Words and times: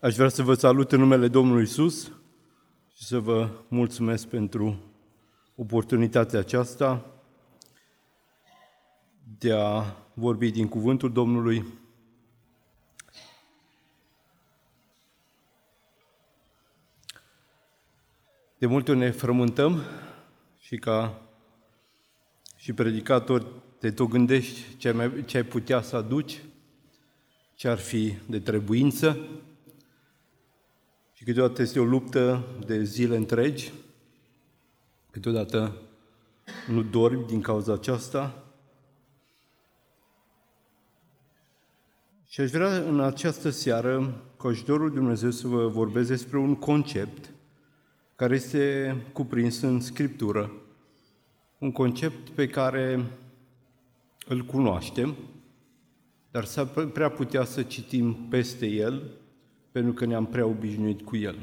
Aș 0.00 0.14
vrea 0.14 0.28
să 0.28 0.42
vă 0.42 0.54
salut 0.54 0.92
în 0.92 0.98
numele 0.98 1.28
Domnului 1.28 1.62
Isus 1.62 2.04
și 2.96 3.04
să 3.04 3.18
vă 3.18 3.50
mulțumesc 3.68 4.26
pentru 4.26 4.78
oportunitatea 5.54 6.38
aceasta 6.38 7.06
de 9.38 9.52
a 9.52 9.84
vorbi 10.14 10.50
din 10.50 10.68
cuvântul 10.68 11.12
Domnului. 11.12 11.64
De 18.58 18.66
multe 18.66 18.90
ori 18.90 19.00
ne 19.00 19.10
frământăm 19.10 19.80
și 20.58 20.76
ca 20.76 21.22
și 22.56 22.72
predicator 22.72 23.46
te 23.78 23.90
tot 23.90 24.08
gândești 24.08 24.76
ce 24.76 24.88
ai, 24.88 24.94
mai, 24.94 25.24
ce 25.24 25.36
ai 25.36 25.44
putea 25.44 25.82
să 25.82 25.96
aduci, 25.96 26.42
ce 27.54 27.68
ar 27.68 27.78
fi 27.78 28.14
de 28.28 28.40
trebuință, 28.40 29.18
și 31.20 31.26
câteodată 31.26 31.62
este 31.62 31.80
o 31.80 31.84
luptă 31.84 32.44
de 32.66 32.82
zile 32.82 33.16
întregi, 33.16 33.72
câteodată 35.10 35.76
nu 36.68 36.82
dormi 36.82 37.26
din 37.26 37.40
cauza 37.40 37.72
aceasta. 37.72 38.44
Și 42.26 42.40
aș 42.40 42.50
vrea 42.50 42.76
în 42.76 43.00
această 43.00 43.50
seară, 43.50 44.22
cu 44.36 44.46
ajutorul 44.46 44.90
Dumnezeu, 44.90 45.30
să 45.30 45.46
vă 45.46 45.66
vorbesc 45.66 46.08
despre 46.08 46.38
un 46.38 46.54
concept 46.54 47.30
care 48.16 48.34
este 48.34 48.96
cuprins 49.12 49.60
în 49.60 49.80
Scriptură. 49.80 50.52
Un 51.58 51.72
concept 51.72 52.28
pe 52.28 52.48
care 52.48 53.10
îl 54.26 54.44
cunoaștem, 54.44 55.16
dar 56.30 56.44
s-ar 56.44 56.66
prea 56.66 57.10
putea 57.10 57.44
să 57.44 57.62
citim 57.62 58.14
peste 58.14 58.66
el 58.66 59.19
pentru 59.72 59.92
că 59.92 60.04
ne-am 60.04 60.26
prea 60.26 60.46
obișnuit 60.46 61.02
cu 61.02 61.16
el. 61.16 61.38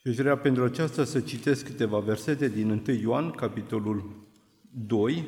Și 0.00 0.08
aș 0.08 0.16
vrea 0.16 0.36
pentru 0.36 0.64
aceasta 0.64 1.04
să 1.04 1.20
citesc 1.20 1.64
câteva 1.64 1.98
versete 1.98 2.48
din 2.48 2.70
1 2.86 2.96
Ioan, 2.96 3.30
capitolul 3.30 4.26
2, 4.86 5.24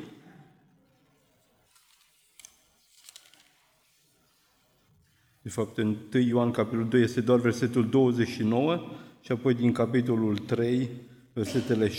De 5.41 5.49
fapt, 5.49 5.77
în 5.77 5.97
1 6.13 6.23
Ioan, 6.23 6.51
capitolul 6.51 6.87
2, 6.87 7.01
este 7.01 7.21
doar 7.21 7.39
versetul 7.39 7.89
29 7.89 8.81
și 9.21 9.31
apoi 9.31 9.53
din 9.53 9.71
capitolul 9.71 10.37
3, 10.37 10.89
versetele 11.33 11.91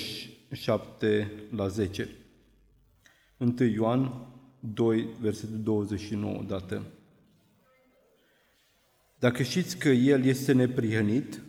7 0.53 1.33
la 1.57 1.69
10. 1.69 2.09
1 3.37 3.55
Ioan 3.65 4.27
2, 4.61 5.09
versetul 5.21 5.63
29, 5.63 6.43
dată. 6.47 6.83
Dacă 9.21 9.43
știți 9.43 9.79
că 9.79 9.89
El 9.89 10.25
este 10.25 10.53
neprihănit, 10.53 11.41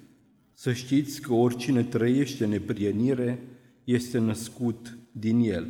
să 0.53 0.73
știți 0.73 1.21
că 1.21 1.33
oricine 1.33 1.83
trăiește 1.83 2.45
neprihănire 2.45 3.39
este 3.83 4.17
născut 4.17 4.97
din 5.11 5.39
El. 5.39 5.67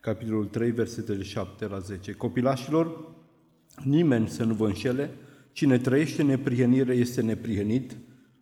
Capitolul 0.00 0.44
3, 0.44 0.70
versetele 0.70 1.22
7 1.22 1.66
la 1.66 1.78
10. 1.78 2.12
Copilașilor, 2.12 3.14
nimeni 3.84 4.28
să 4.28 4.44
nu 4.44 4.54
vă 4.54 4.66
înșele, 4.66 5.10
cine 5.52 5.78
trăiește 5.78 6.22
neprihănire 6.22 6.94
este 6.94 7.20
neprihănit, 7.20 7.96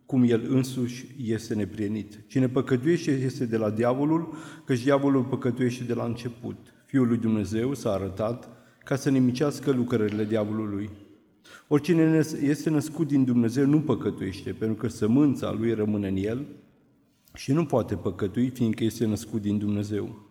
cum 0.07 0.23
el 0.23 0.47
însuși 0.49 1.07
este 1.25 1.55
neprihănit. 1.55 2.19
Cine 2.27 2.49
păcătuiește 2.49 3.11
este 3.11 3.47
de 3.47 3.57
la 3.57 3.71
diavolul, 3.71 4.35
căci 4.65 4.83
diavolul 4.83 5.25
păcătuiește 5.25 5.85
de 5.85 5.95
la 5.95 6.05
început. 6.05 6.57
Fiul 6.87 7.07
lui 7.07 7.19
Dumnezeu 7.19 7.75
s-a 7.75 7.93
arătat 7.93 8.49
ca 8.85 8.97
să 8.97 9.11
nimicească 9.11 9.71
lucrările 9.71 10.25
diavolului. 10.25 10.91
Oricine 11.73 12.23
este 12.41 12.71
născut 12.71 13.07
din 13.07 13.25
Dumnezeu 13.25 13.67
nu 13.67 13.81
păcătuiește, 13.81 14.53
pentru 14.53 14.77
că 14.77 14.89
sămânța 14.89 15.53
lui 15.53 15.75
rămâne 15.75 16.09
în 16.09 16.17
el 16.17 16.47
și 17.35 17.53
nu 17.53 17.67
poate 17.67 17.97
păcătui, 17.97 18.49
fiindcă 18.49 18.85
este 18.85 19.07
născut 19.07 19.41
din 19.41 19.59
Dumnezeu. 19.59 20.29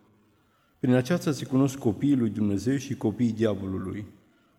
Prin 0.80 0.94
aceasta 0.94 1.32
se 1.32 1.46
cunosc 1.46 1.78
copiii 1.78 2.16
lui 2.16 2.30
Dumnezeu 2.30 2.78
și 2.78 2.96
copiii 2.96 3.32
diavolului. 3.32 4.06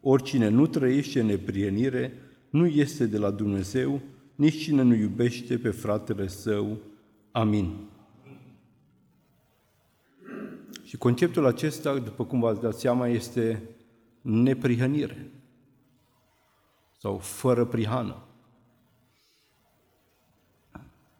Oricine 0.00 0.48
nu 0.48 0.66
trăiește 0.66 1.20
în 1.20 1.26
neprienire 1.26 2.12
nu 2.50 2.66
este 2.66 3.06
de 3.06 3.19
la 3.19 3.30
Dumnezeu, 3.30 4.00
nici 4.34 4.62
cine 4.62 4.82
nu 4.82 4.94
iubește 4.94 5.58
pe 5.58 5.70
fratele 5.70 6.26
său. 6.26 6.78
Amin. 7.30 7.74
Și 10.84 10.96
conceptul 10.96 11.46
acesta, 11.46 11.98
după 11.98 12.24
cum 12.24 12.40
v-ați 12.40 12.60
dat 12.60 12.74
seama, 12.74 13.08
este 13.08 13.62
neprihănire 14.20 15.30
sau 17.00 17.19
fără 17.19 17.65
prihană. 17.65 18.22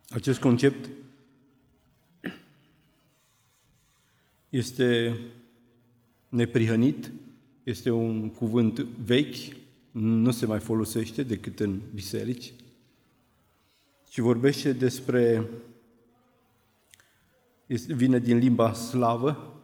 Acest 0.09 0.41
concept 0.41 0.89
este 4.49 5.19
neprihănit, 6.29 7.13
este 7.63 7.91
un 7.91 8.31
cuvânt 8.31 8.79
vechi, 8.79 9.57
nu 9.91 10.31
se 10.31 10.47
mai 10.47 10.61
folosește 10.61 11.23
decât 11.23 11.61
în 11.61 11.81
biserici, 11.95 12.53
și 14.11 14.21
vorbește 14.21 14.73
despre, 14.73 15.51
vine 17.87 18.19
din 18.19 18.39
limba 18.39 18.73
slavă, 18.73 19.61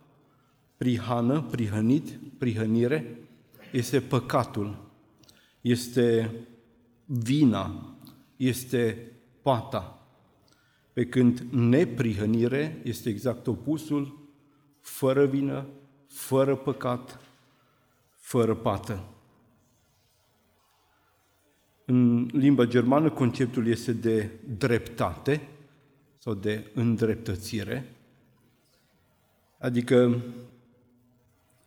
prihană, 0.76 1.42
prihănit, 1.42 2.18
prihănire, 2.38 3.18
este 3.72 4.00
păcatul, 4.00 4.85
este 5.66 6.30
vina, 7.04 7.96
este 8.36 9.12
pata. 9.42 10.06
Pe 10.92 11.06
când 11.06 11.38
neprihănire 11.50 12.80
este 12.82 13.08
exact 13.08 13.46
opusul, 13.46 14.28
fără 14.80 15.26
vină, 15.26 15.66
fără 16.08 16.56
păcat, 16.56 17.20
fără 18.14 18.54
pată. 18.54 19.04
În 21.84 22.28
limba 22.32 22.64
germană 22.64 23.10
conceptul 23.10 23.66
este 23.66 23.92
de 23.92 24.30
dreptate 24.58 25.48
sau 26.18 26.34
de 26.34 26.70
îndreptățire, 26.74 27.94
adică 29.58 30.22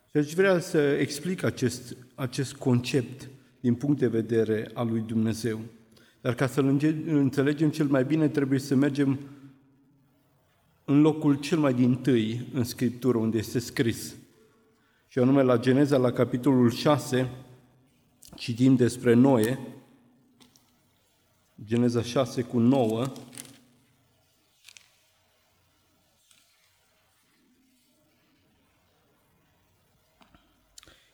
și 0.09 0.17
aș 0.17 0.33
vrea 0.33 0.59
să 0.59 0.77
explic 0.79 1.43
acest, 1.43 1.97
acest 2.15 2.55
concept 2.55 3.29
din 3.59 3.75
punct 3.75 3.99
de 3.99 4.07
vedere 4.07 4.69
al 4.73 4.87
lui 4.87 4.99
Dumnezeu. 5.01 5.59
Dar 6.21 6.35
ca 6.35 6.47
să 6.47 6.59
înțelegem 7.05 7.69
cel 7.69 7.87
mai 7.87 8.05
bine, 8.05 8.27
trebuie 8.27 8.59
să 8.59 8.75
mergem 8.75 9.19
în 10.85 11.01
locul 11.01 11.35
cel 11.35 11.57
mai 11.57 11.73
din 11.73 11.95
tâi 11.95 12.47
în 12.53 12.63
Scriptură, 12.63 13.17
unde 13.17 13.37
este 13.37 13.59
scris. 13.59 14.15
Și 15.07 15.19
anume 15.19 15.41
la 15.41 15.57
Geneza, 15.57 15.97
la 15.97 16.11
capitolul 16.11 16.69
6, 16.71 17.29
citim 18.35 18.75
despre 18.75 19.13
Noe, 19.13 19.59
Geneza 21.65 22.01
6 22.01 22.41
cu 22.41 22.59
9, 22.59 23.05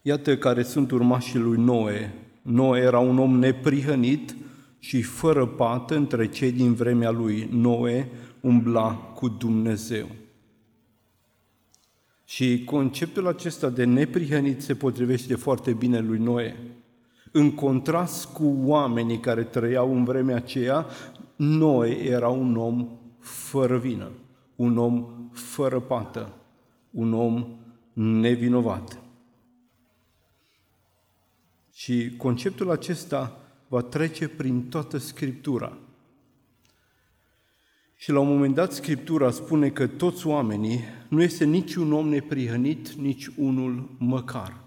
Iată 0.08 0.38
care 0.38 0.64
sunt 0.64 0.92
urmașii 0.92 1.40
lui 1.40 1.58
Noe, 1.58 2.14
Noe 2.46 2.80
era 2.80 3.00
un 3.00 3.18
om 3.18 3.40
neprihănit 3.40 4.36
și 4.80 5.02
fără 5.02 5.46
pată 5.46 5.96
între 5.96 6.30
cei 6.30 6.52
din 6.52 6.74
vremea 6.74 7.12
lui. 7.12 7.50
Noe 7.52 8.10
umbla 8.40 8.94
cu 8.94 9.28
Dumnezeu. 9.28 10.06
Și 12.26 12.64
conceptul 12.64 13.28
acesta 13.28 13.70
de 13.70 13.84
neprihănit 13.84 14.62
se 14.62 14.76
potrivește 14.76 15.36
foarte 15.36 15.74
bine 15.74 16.00
lui 16.00 16.18
Noe. 16.18 16.56
În 17.32 17.52
contrast 17.52 18.26
cu 18.26 18.56
oamenii 18.64 19.20
care 19.20 19.44
trăiau 19.44 19.96
în 19.96 20.04
vremea 20.04 20.36
aceea, 20.36 20.86
Noe 21.36 21.90
era 21.90 22.28
un 22.28 22.56
om 22.56 22.88
fără 23.20 23.78
vină, 23.78 24.12
un 24.56 24.78
om 24.78 25.06
fără 25.32 25.80
pată, 25.80 26.34
un 26.92 27.14
om 27.14 27.46
nevinovat. 27.94 29.05
Și 31.86 32.16
conceptul 32.18 32.72
acesta 32.72 33.38
va 33.68 33.82
trece 33.82 34.28
prin 34.28 34.70
toată 34.70 34.98
Scriptura. 34.98 35.78
Și 37.96 38.12
la 38.12 38.20
un 38.20 38.28
moment 38.28 38.56
dat 38.56 38.72
Scriptura 38.72 39.32
spune 39.32 39.70
că 39.70 39.88
toți 39.88 40.28
oamenii, 40.28 40.80
nu 41.08 41.22
este 41.22 41.46
niciun 41.46 41.94
om 41.94 42.08
neprihănit, 42.08 42.92
nici 42.92 43.28
unul 43.36 43.90
măcar. 43.98 44.64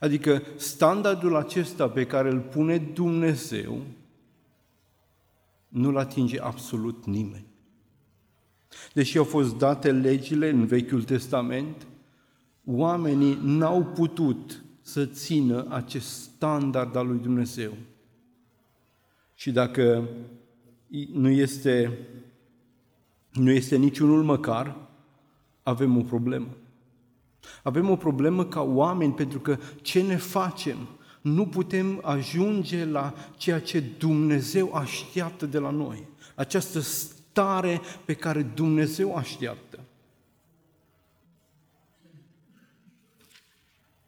Adică 0.00 0.42
standardul 0.56 1.36
acesta 1.36 1.88
pe 1.88 2.06
care 2.06 2.30
îl 2.30 2.40
pune 2.40 2.78
Dumnezeu 2.78 3.82
nu-l 5.68 5.96
atinge 5.96 6.40
absolut 6.40 7.04
nimeni. 7.06 7.46
Deși 8.92 9.18
au 9.18 9.24
fost 9.24 9.56
date 9.56 9.92
legile 9.92 10.48
în 10.48 10.66
Vechiul 10.66 11.02
Testament, 11.02 11.86
oamenii 12.64 13.38
n-au 13.42 13.84
putut 13.84 14.62
să 14.88 15.06
țină 15.06 15.66
acest 15.68 16.22
standard 16.22 16.96
al 16.96 17.06
lui 17.06 17.18
Dumnezeu. 17.18 17.72
Și 19.34 19.50
dacă 19.50 20.08
nu 21.12 21.28
este, 21.28 21.98
nu 23.32 23.50
este 23.50 23.76
niciunul 23.76 24.22
măcar, 24.22 24.76
avem 25.62 25.96
o 25.96 26.00
problemă. 26.00 26.48
Avem 27.62 27.90
o 27.90 27.96
problemă 27.96 28.44
ca 28.44 28.62
oameni 28.62 29.12
pentru 29.12 29.40
că 29.40 29.58
ce 29.82 30.02
ne 30.02 30.16
facem? 30.16 30.88
Nu 31.20 31.46
putem 31.46 32.00
ajunge 32.02 32.84
la 32.84 33.14
ceea 33.36 33.60
ce 33.60 33.80
Dumnezeu 33.98 34.74
așteaptă 34.74 35.46
de 35.46 35.58
la 35.58 35.70
noi. 35.70 36.08
Această 36.34 36.80
stare 36.80 37.80
pe 38.04 38.14
care 38.14 38.42
Dumnezeu 38.42 39.16
așteaptă. 39.16 39.80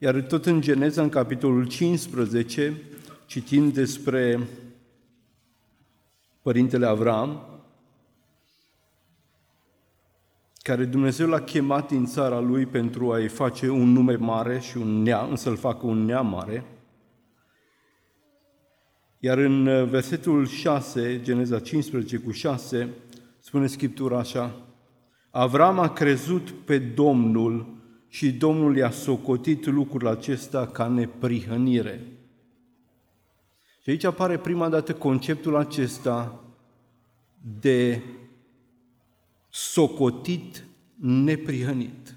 Iar 0.02 0.20
tot 0.20 0.46
în 0.46 0.60
Geneza, 0.60 1.02
în 1.02 1.08
capitolul 1.08 1.66
15, 1.66 2.82
citim 3.26 3.70
despre 3.70 4.48
Părintele 6.42 6.86
Avram, 6.86 7.60
care 10.62 10.84
Dumnezeu 10.84 11.28
l-a 11.28 11.40
chemat 11.40 11.90
în 11.90 12.06
țara 12.06 12.38
lui 12.38 12.66
pentru 12.66 13.12
a-i 13.12 13.28
face 13.28 13.68
un 13.68 13.92
nume 13.92 14.14
mare 14.14 14.58
și 14.58 14.76
un 14.76 15.02
neam, 15.02 15.34
să-l 15.34 15.56
facă 15.56 15.86
un 15.86 16.04
neam 16.04 16.26
mare. 16.26 16.64
Iar 19.18 19.38
în 19.38 19.66
uh, 19.66 19.88
versetul 19.88 20.46
6, 20.46 21.20
Geneza 21.22 21.60
15 21.60 22.16
cu 22.16 22.30
6, 22.30 22.88
spune 23.40 23.66
Scriptura 23.66 24.18
așa, 24.18 24.54
Avram 25.30 25.78
a 25.78 25.92
crezut 25.92 26.50
pe 26.50 26.78
Domnul 26.78 27.78
și 28.12 28.32
Domnul 28.32 28.76
i-a 28.76 28.90
socotit 28.90 29.66
lucrul 29.66 30.08
acesta 30.08 30.66
ca 30.66 30.86
neprihănire. 30.86 32.06
Și 33.82 33.90
aici 33.90 34.04
apare 34.04 34.38
prima 34.38 34.68
dată 34.68 34.94
conceptul 34.94 35.56
acesta 35.56 36.44
de 37.60 38.02
socotit 39.48 40.64
neprihănit. 41.00 42.14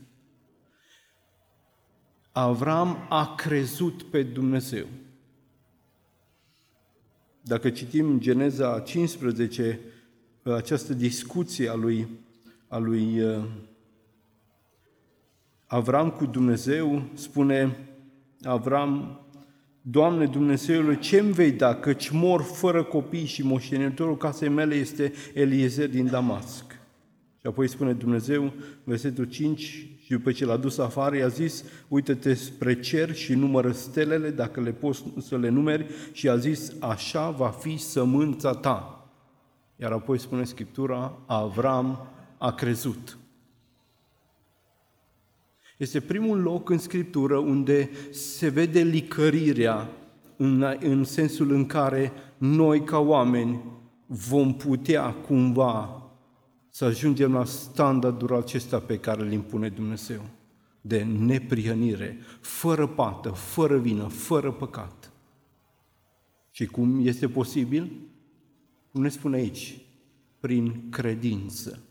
Avram 2.31 3.06
a 3.10 3.36
crezut 3.36 4.04
pe 4.04 4.24
Dumnezeu. 4.24 4.86
Dacă 7.42 7.69
citim 7.69 8.19
Geneza 8.19 8.80
15, 8.80 9.80
această 10.44 10.94
discuție 10.94 11.69
a 11.69 11.74
lui, 11.74 12.07
a 12.68 12.78
lui 12.78 13.22
uh, 13.22 13.44
Avram 15.74 16.10
cu 16.10 16.25
Dumnezeu, 16.25 17.02
spune 17.14 17.78
Avram, 18.42 19.20
Doamne 19.81 20.25
Dumnezeule, 20.25 21.00
ce 21.00 21.20
îmi 21.20 21.31
vei 21.31 21.52
da, 21.52 21.75
căci 21.75 22.10
mor 22.10 22.42
fără 22.42 22.84
copii 22.84 23.25
și 23.25 23.46
moștenitorul 23.46 24.18
casei 24.18 24.50
mele 24.50 24.75
este 24.75 25.14
Eliezer 25.34 25.90
din 25.90 26.06
Damasc. 26.06 26.64
Și 27.40 27.48
apoi 27.48 27.68
spune 27.68 27.94
Dumnezeu, 27.94 28.54
versetul 28.84 29.25
5, 29.25 29.60
și 30.04 30.10
după 30.10 30.31
ce 30.31 30.46
l-a 30.46 30.58
dus 30.58 30.78
afară, 30.78 31.18
i-a 31.18 31.28
zis, 31.28 31.64
uite-te 31.88 32.34
spre 32.34 32.80
cer 32.80 33.16
și 33.16 33.34
numără 33.34 33.72
stelele, 33.72 34.30
dacă 34.30 34.62
le 34.62 34.72
poți 34.72 35.04
să 35.19 35.38
le 35.38 35.50
numeri, 35.50 35.86
și 36.12 36.30
a 36.30 36.38
zis, 36.38 36.74
așa 36.80 37.30
va 37.30 37.50
fi 37.50 37.78
sămânța 37.78 38.52
ta. 38.52 39.08
Iar 39.76 39.92
apoi 39.92 40.19
spune 40.19 40.44
Scriptura, 40.44 41.18
Avram 41.26 42.08
a 42.38 42.52
crezut. 42.52 43.18
Este 45.78 46.00
primul 46.00 46.42
loc 46.42 46.70
în 46.70 46.78
Scriptură 46.78 47.38
unde 47.38 47.90
se 48.12 48.50
vede 48.50 48.81
licărirea 48.81 49.90
în, 50.38 50.66
în 50.80 51.04
sensul 51.04 51.52
în 51.52 51.66
care 51.66 52.12
noi 52.38 52.84
ca 52.84 53.00
oameni 53.00 53.62
vom 54.08 54.56
putea 54.56 55.14
cumva 55.14 56.04
să 56.70 56.86
ajungem 56.86 57.34
la 57.34 57.46
standardul 57.46 58.36
acesta 58.36 58.80
pe 58.80 59.00
care 59.00 59.22
îl 59.22 59.31
impune 59.31 59.70
Dumnezeu, 59.70 60.22
de 60.81 61.04
neprihănire, 61.04 62.19
fără 62.42 62.88
pată, 62.88 63.30
fără 63.30 63.78
vină, 63.78 64.08
fără 64.08 64.52
păcat. 64.52 65.12
Și 66.52 66.66
cum 66.66 67.06
este 67.06 67.28
posibil? 67.28 67.92
Cum 68.92 69.02
ne 69.02 69.10
spune 69.10 69.38
aici? 69.38 69.78
Prin 70.40 70.90
credință. 70.90 71.84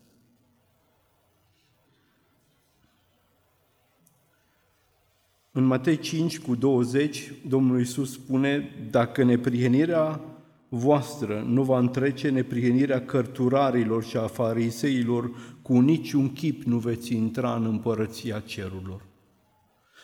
În 5.54 5.64
Matei 5.64 5.98
5 5.98 6.38
cu 6.38 6.54
20, 6.54 7.32
Domnul 7.48 7.78
Iisus 7.78 8.12
spune, 8.12 8.70
dacă 8.90 9.24
neprihănirea 9.24 10.20
voastră 10.68 11.44
nu 11.48 11.62
va 11.62 11.78
întrece 11.78 12.28
neprihănirea 12.28 13.04
cărturarilor 13.04 14.04
și 14.04 14.16
a 14.16 14.26
fariseilor, 14.26 15.30
cu 15.62 15.80
niciun 15.80 16.32
chip 16.32 16.62
nu 16.62 16.78
veți 16.78 17.14
intra 17.14 17.54
în 17.54 17.64
împărăția 17.64 18.40
cerurilor. 18.40 19.04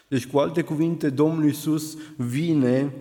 Deci, 0.08 0.26
cu 0.26 0.38
alte 0.38 0.62
cuvinte, 0.62 1.10
Domnul 1.10 1.44
Iisus 1.44 1.96
vine 2.16 2.94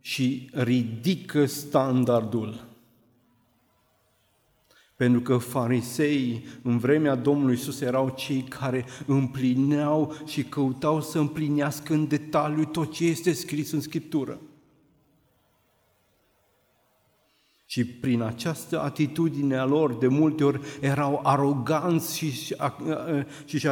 și 0.00 0.50
ridică 0.52 1.46
standardul. 1.46 2.71
Pentru 5.02 5.20
că 5.20 5.36
fariseii 5.36 6.44
în 6.62 6.78
vremea 6.78 7.14
Domnului 7.14 7.54
Iisus 7.54 7.80
erau 7.80 8.14
cei 8.16 8.42
care 8.42 8.84
împlineau 9.06 10.14
și 10.26 10.44
căutau 10.44 11.00
să 11.00 11.18
împlinească 11.18 11.92
în 11.92 12.08
detaliu 12.08 12.64
tot 12.64 12.92
ce 12.92 13.04
este 13.04 13.32
scris 13.32 13.72
în 13.72 13.80
Scriptură. 13.80 14.40
Și 17.66 17.84
prin 17.84 18.20
această 18.20 18.80
atitudine 18.80 19.56
a 19.56 19.64
lor, 19.64 19.94
de 19.94 20.06
multe 20.06 20.44
ori 20.44 20.60
erau 20.80 21.20
aroganți 21.22 22.16
și, 22.16 22.30
și, 22.30 22.56
și, 23.44 23.58
și 23.58 23.68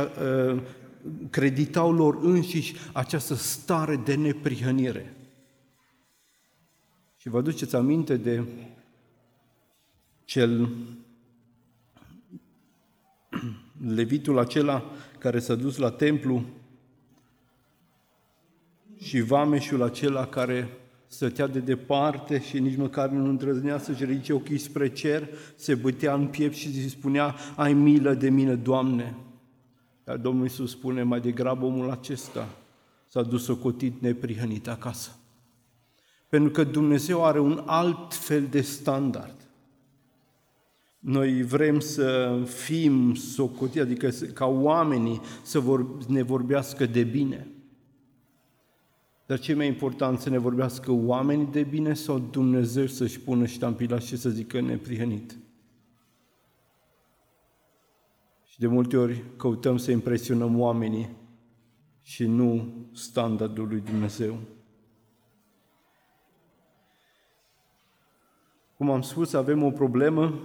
creditau 1.31 1.93
lor 1.93 2.19
înșiși 2.23 2.75
această 2.93 3.35
stare 3.35 3.97
de 3.97 4.15
neprihănire. 4.15 5.17
Și 7.17 7.29
vă 7.29 7.38
aduceți 7.38 7.76
aminte 7.76 8.17
de 8.17 8.44
cel 10.25 10.71
levitul 13.87 14.38
acela 14.38 14.91
care 15.19 15.38
s-a 15.38 15.55
dus 15.55 15.77
la 15.77 15.91
templu 15.91 16.44
și 18.99 19.21
vameșul 19.21 19.82
acela 19.82 20.27
care 20.27 20.69
stătea 21.06 21.47
de 21.47 21.59
departe 21.59 22.41
și 22.41 22.59
nici 22.59 22.76
măcar 22.76 23.09
nu 23.09 23.28
îndrăznea 23.28 23.78
să-și 23.78 24.05
ridice 24.05 24.33
ochii 24.33 24.59
spre 24.59 24.88
cer, 24.93 25.28
se 25.57 25.75
bătea 25.75 26.14
în 26.14 26.26
piept 26.26 26.55
și 26.55 26.66
îi 26.66 26.88
spunea, 26.88 27.35
ai 27.57 27.73
milă 27.73 28.14
de 28.14 28.31
mine, 28.31 28.55
Doamne. 28.55 29.16
Dar 30.05 30.16
Domnul 30.16 30.43
Iisus 30.43 30.71
spune, 30.71 31.02
mai 31.02 31.21
degrabă 31.21 31.64
omul 31.64 31.90
acesta 31.90 32.49
s-a 33.09 33.23
dus 33.23 33.45
socotit 33.45 34.00
neprihănit 34.00 34.69
acasă. 34.69 35.11
Pentru 36.28 36.50
că 36.50 36.64
Dumnezeu 36.64 37.25
are 37.25 37.40
un 37.40 37.62
alt 37.66 38.14
fel 38.14 38.47
de 38.47 38.61
standard. 38.61 39.39
Noi 41.00 41.42
vrem 41.42 41.80
să 41.80 42.38
fim 42.47 43.14
socotiți, 43.14 43.78
adică 43.78 44.09
ca 44.09 44.47
oamenii 44.47 45.21
să 45.42 45.59
vor, 45.59 46.07
ne 46.07 46.23
vorbească 46.23 46.87
de 46.87 47.02
bine. 47.02 47.49
Dar 49.26 49.38
ce 49.38 49.54
mai 49.54 49.66
important 49.66 50.19
să 50.19 50.30
ne 50.30 50.38
vorbească 50.38 50.92
oamenii 50.92 51.47
de 51.47 51.62
bine 51.62 51.95
sau 51.95 52.19
Dumnezeu 52.19 52.87
să-și 52.87 53.21
pună 53.21 53.47
ștampila 53.47 53.99
și 53.99 54.16
să 54.16 54.28
zică 54.28 54.61
neprihănit? 54.61 55.38
Și 58.45 58.59
de 58.59 58.66
multe 58.66 58.97
ori 58.97 59.25
căutăm 59.37 59.76
să 59.76 59.90
impresionăm 59.90 60.61
oamenii 60.61 61.16
și 62.02 62.26
nu 62.26 62.75
standardul 62.92 63.69
lui 63.69 63.80
Dumnezeu. 63.80 64.38
Cum 68.76 68.90
am 68.90 69.02
spus, 69.02 69.33
avem 69.33 69.62
o 69.62 69.71
problemă, 69.71 70.40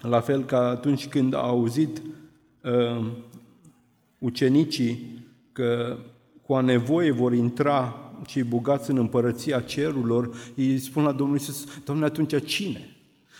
la 0.00 0.20
fel 0.20 0.44
ca 0.44 0.68
atunci 0.68 1.08
când 1.08 1.34
au 1.34 1.48
auzit 1.48 2.02
uh, 2.62 3.06
ucenicii 4.18 5.24
că 5.52 5.96
cu 6.42 6.54
a 6.54 6.60
nevoie 6.60 7.10
vor 7.10 7.32
intra 7.32 8.00
cei 8.26 8.42
bogați 8.42 8.90
în 8.90 8.96
împărăția 8.96 9.60
cerurilor, 9.60 10.52
îi 10.56 10.78
spun 10.78 11.02
la 11.02 11.12
Domnul 11.12 11.36
Iisus, 11.36 11.66
Domnule, 11.84 12.06
atunci 12.08 12.44
cine? 12.44 12.90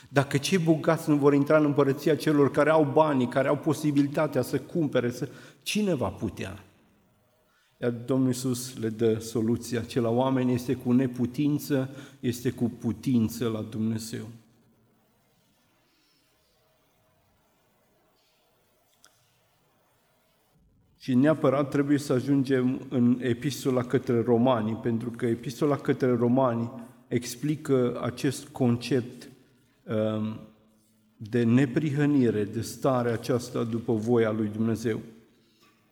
Dacă 0.09 0.37
cei 0.37 0.57
bogați 0.57 1.09
nu 1.09 1.15
vor 1.15 1.33
intra 1.33 1.57
în 1.57 1.65
împărăția 1.65 2.15
celor 2.15 2.51
care 2.51 2.69
au 2.69 2.91
banii, 2.93 3.27
care 3.27 3.47
au 3.47 3.57
posibilitatea 3.57 4.41
să 4.41 4.59
cumpere, 4.59 5.11
să... 5.11 5.29
cine 5.61 5.93
va 5.93 6.07
putea? 6.07 6.63
Iar 7.81 7.91
Domnul 7.91 8.27
Iisus 8.27 8.77
le 8.77 8.89
dă 8.89 9.19
soluția. 9.19 9.81
Ce 9.81 9.99
la 9.99 10.09
oameni 10.09 10.53
este 10.53 10.73
cu 10.73 10.91
neputință, 10.91 11.89
este 12.19 12.49
cu 12.49 12.71
putință 12.79 13.47
la 13.47 13.61
Dumnezeu. 13.61 14.27
Și 21.07 21.13
neapărat 21.13 21.69
trebuie 21.69 21.97
să 21.97 22.13
ajungem 22.13 22.81
în 22.89 23.17
epistola 23.21 23.83
către 23.83 24.21
romani, 24.21 24.75
pentru 24.75 25.09
că 25.09 25.25
epistola 25.25 25.75
către 25.75 26.15
romani 26.15 26.71
explică 27.07 27.99
acest 28.03 28.47
concept 28.47 29.29
um, 29.83 30.39
de 31.17 31.43
neprihănire, 31.43 32.43
de 32.43 32.61
stare 32.61 33.09
aceasta 33.09 33.63
după 33.63 33.93
voia 33.93 34.31
lui 34.31 34.47
Dumnezeu. 34.47 34.99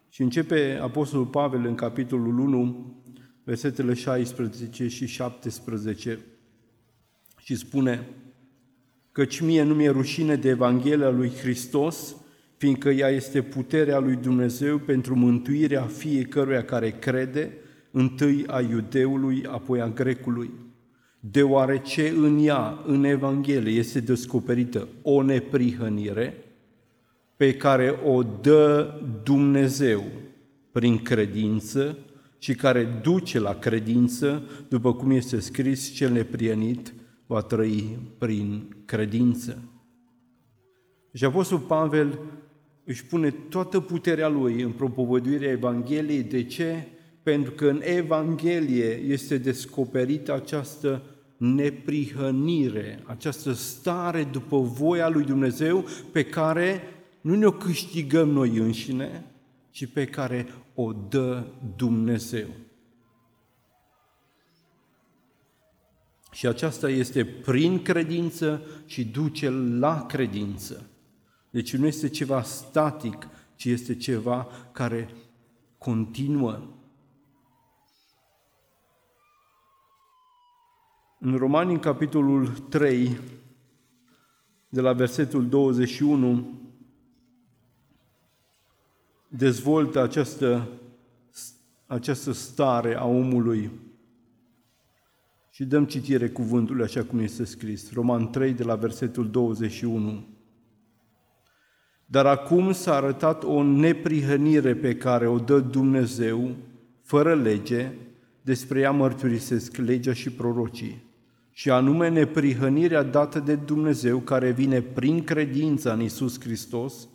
Și 0.10 0.22
începe 0.22 0.80
Apostolul 0.82 1.26
Pavel 1.26 1.66
în 1.66 1.76
capitolul 1.76 2.40
1, 2.40 2.96
versetele 3.44 3.94
16 3.94 4.88
și 4.88 5.06
17 5.06 6.20
și 7.38 7.56
spune 7.56 8.08
Căci 9.12 9.40
mie 9.40 9.64
nu 9.64 9.74
mi-e 9.74 9.90
rușine 9.90 10.36
de 10.36 10.50
Evanghelia 10.50 11.10
lui 11.10 11.30
Hristos, 11.30 12.16
fiindcă 12.58 12.90
ea 12.90 13.10
este 13.10 13.42
puterea 13.42 14.00
lui 14.00 14.16
Dumnezeu 14.16 14.78
pentru 14.78 15.16
mântuirea 15.16 15.82
fiecăruia 15.82 16.64
care 16.64 16.90
crede, 16.90 17.52
întâi 17.92 18.44
a 18.48 18.62
iudeului, 18.62 19.46
apoi 19.46 19.82
a 19.82 19.88
grecului. 19.88 20.52
Deoarece 21.20 22.10
în 22.10 22.46
ea, 22.46 22.84
în 22.86 23.04
Evanghelie, 23.04 23.78
este 23.78 24.00
descoperită 24.00 24.88
o 25.02 25.22
neprihănire 25.22 26.34
pe 27.36 27.54
care 27.54 28.00
o 28.04 28.24
dă 28.24 28.94
Dumnezeu 29.24 30.04
prin 30.72 30.98
credință 30.98 31.98
și 32.38 32.54
care 32.56 33.00
duce 33.02 33.40
la 33.40 33.54
credință, 33.54 34.44
după 34.68 34.94
cum 34.94 35.12
este 35.12 35.40
scris, 35.40 35.94
cel 35.94 36.12
neprienit 36.12 36.94
va 37.26 37.42
trăi 37.42 38.00
prin 38.18 38.76
credință. 38.86 39.58
Și 41.14 41.26
Apostol 41.26 41.60
Pavel 41.60 42.20
își 42.86 43.06
pune 43.06 43.32
toată 43.32 43.80
puterea 43.80 44.27
lui 44.27 44.62
în 44.62 44.72
propovăduirea 44.72 45.51
Evangheliei. 45.51 46.24
De 46.24 46.44
ce? 46.44 46.88
Pentru 47.24 47.51
că 47.51 47.68
în 47.68 47.82
Evanghelie 47.84 48.96
este 48.96 49.38
descoperită 49.38 50.34
această 50.34 51.01
neprihănire, 51.38 53.04
această 53.06 53.51
stare 53.51 54.24
după 54.24 54.60
voia 54.60 55.10
lui 55.10 55.24
Dumnezeu 55.24 55.86
pe 56.12 56.24
care 56.24 56.82
nu 57.22 57.36
ne-o 57.36 57.51
câștigăm 57.51 58.30
noi 58.30 58.58
înșine, 58.58 59.25
ci 59.72 59.86
pe 59.86 60.06
care 60.06 60.48
o 60.74 60.94
dă 61.10 61.44
Dumnezeu. 61.75 62.48
Și 66.32 66.48
aceasta 66.48 66.89
este 66.89 67.25
prin 67.25 67.82
credință 67.82 68.62
și 68.86 69.06
duce 69.06 69.50
la 69.80 70.06
credință. 70.06 70.89
Deci 71.56 71.76
nu 71.76 71.86
este 71.86 72.10
ceva 72.10 72.42
static, 72.42 73.28
ci 73.56 73.66
este 73.66 73.96
ceva 73.96 74.48
care 74.72 75.10
continuă. 75.78 76.62
În 81.20 81.38
Romani, 81.38 81.72
în 81.72 81.80
capitolul 81.80 82.48
3, 82.48 83.20
de 84.70 84.82
la 84.82 84.94
versetul 84.94 85.50
21, 85.50 86.60
dezvoltă 89.28 90.02
această, 90.02 90.70
această 91.86 92.32
stare 92.32 92.96
a 92.96 93.06
omului 93.06 93.72
și 95.50 95.66
dăm 95.66 95.86
citire 95.86 96.30
cuvântului 96.30 96.84
așa 96.84 97.04
cum 97.04 97.20
este 97.20 97.44
scris. 97.44 97.94
Roman 97.94 98.30
3, 98.30 98.54
de 98.54 98.64
la 98.64 98.76
versetul 98.76 99.30
21. 99.30 100.35
Dar 102.06 102.26
acum 102.26 102.72
s-a 102.72 102.96
arătat 102.96 103.44
o 103.44 103.64
neprihănire 103.64 104.76
pe 104.76 104.96
care 104.96 105.28
o 105.28 105.38
dă 105.38 105.60
Dumnezeu, 105.60 106.56
fără 107.02 107.36
lege, 107.36 107.92
despre 108.42 108.80
ea 108.80 108.92
mărturisesc 108.92 109.78
legea 109.78 110.14
și 110.14 110.30
prorocii, 110.30 111.04
și 111.52 111.70
anume 111.70 112.10
neprihănirea 112.10 113.04
dată 113.04 113.40
de 113.40 113.56
Dumnezeu 113.56 114.20
care 114.20 114.52
vine 114.52 114.82
prin 114.82 115.24
credința 115.24 115.94
în 115.94 116.02
Isus 116.02 116.40
Hristos, 116.40 117.08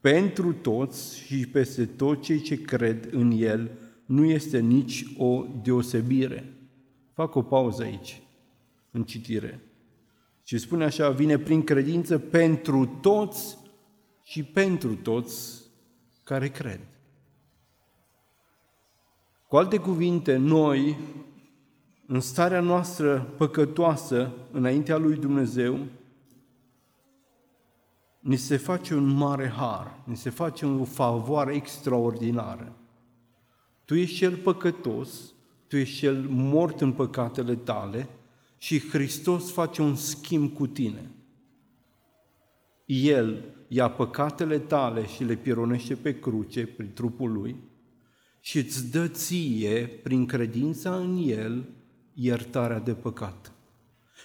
pentru 0.00 0.52
toți 0.52 1.18
și 1.18 1.46
peste 1.46 1.84
toți 1.84 2.20
cei 2.20 2.40
ce 2.40 2.62
cred 2.62 3.08
în 3.12 3.30
El, 3.36 3.70
nu 4.06 4.24
este 4.24 4.58
nici 4.58 5.04
o 5.16 5.44
deosebire. 5.62 6.52
Fac 7.12 7.34
o 7.34 7.42
pauză 7.42 7.82
aici, 7.82 8.22
în 8.90 9.02
citire. 9.02 9.60
Și 10.42 10.58
spune 10.58 10.84
așa, 10.84 11.10
vine 11.10 11.38
prin 11.38 11.62
credință 11.62 12.18
pentru 12.18 12.98
toți 13.00 13.56
și 14.32 14.42
pentru 14.42 14.94
toți 14.94 15.62
care 16.24 16.48
cred. 16.48 16.80
Cu 19.48 19.56
alte 19.56 19.78
cuvinte, 19.78 20.36
noi, 20.36 20.98
în 22.06 22.20
starea 22.20 22.60
noastră 22.60 23.20
păcătoasă 23.36 24.32
înaintea 24.50 24.96
lui 24.96 25.16
Dumnezeu, 25.16 25.78
ni 28.18 28.36
se 28.36 28.56
face 28.56 28.94
un 28.94 29.06
mare 29.08 29.48
har, 29.48 29.98
ni 30.04 30.16
se 30.16 30.30
face 30.30 30.66
o 30.66 30.84
favoare 30.84 31.54
extraordinară. 31.54 32.72
Tu 33.84 33.94
ești 33.94 34.16
cel 34.16 34.36
păcătos, 34.36 35.32
tu 35.66 35.76
ești 35.76 35.98
cel 35.98 36.26
mort 36.28 36.80
în 36.80 36.92
păcatele 36.92 37.54
tale 37.54 38.08
și 38.58 38.88
Hristos 38.88 39.52
face 39.52 39.82
un 39.82 39.94
schimb 39.94 40.52
cu 40.54 40.66
tine. 40.66 41.10
El 42.84 43.44
ia 43.74 43.88
păcatele 43.88 44.58
tale 44.58 45.06
și 45.06 45.24
le 45.24 45.34
pironește 45.34 45.94
pe 45.94 46.18
cruce 46.18 46.66
prin 46.66 46.90
trupul 46.94 47.32
lui 47.32 47.56
și 48.40 48.58
îți 48.58 48.90
dă 48.90 49.08
ție, 49.08 50.00
prin 50.02 50.26
credința 50.26 50.94
în 50.94 51.22
El, 51.26 51.64
iertarea 52.14 52.78
de 52.78 52.92
păcat. 52.92 53.52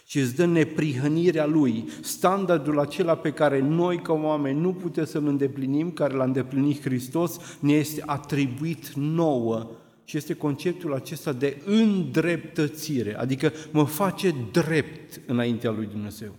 Și 0.06 0.18
îți 0.18 0.34
dă 0.34 0.44
neprihănirea 0.44 1.46
Lui, 1.46 1.88
standardul 2.00 2.78
acela 2.78 3.16
pe 3.16 3.32
care 3.32 3.60
noi 3.60 4.02
ca 4.02 4.12
oameni 4.12 4.60
nu 4.60 4.72
putem 4.72 5.04
să-L 5.04 5.26
îndeplinim, 5.26 5.90
care 5.90 6.14
l-a 6.14 6.24
îndeplinit 6.24 6.80
Hristos, 6.80 7.58
ne 7.60 7.72
este 7.72 8.02
atribuit 8.06 8.92
nouă 8.92 9.70
și 10.04 10.16
este 10.16 10.34
conceptul 10.34 10.94
acesta 10.94 11.32
de 11.32 11.62
îndreptățire, 11.64 13.16
adică 13.16 13.52
mă 13.70 13.84
face 13.84 14.34
drept 14.52 15.20
înaintea 15.26 15.70
lui 15.70 15.86
Dumnezeu. 15.86 16.34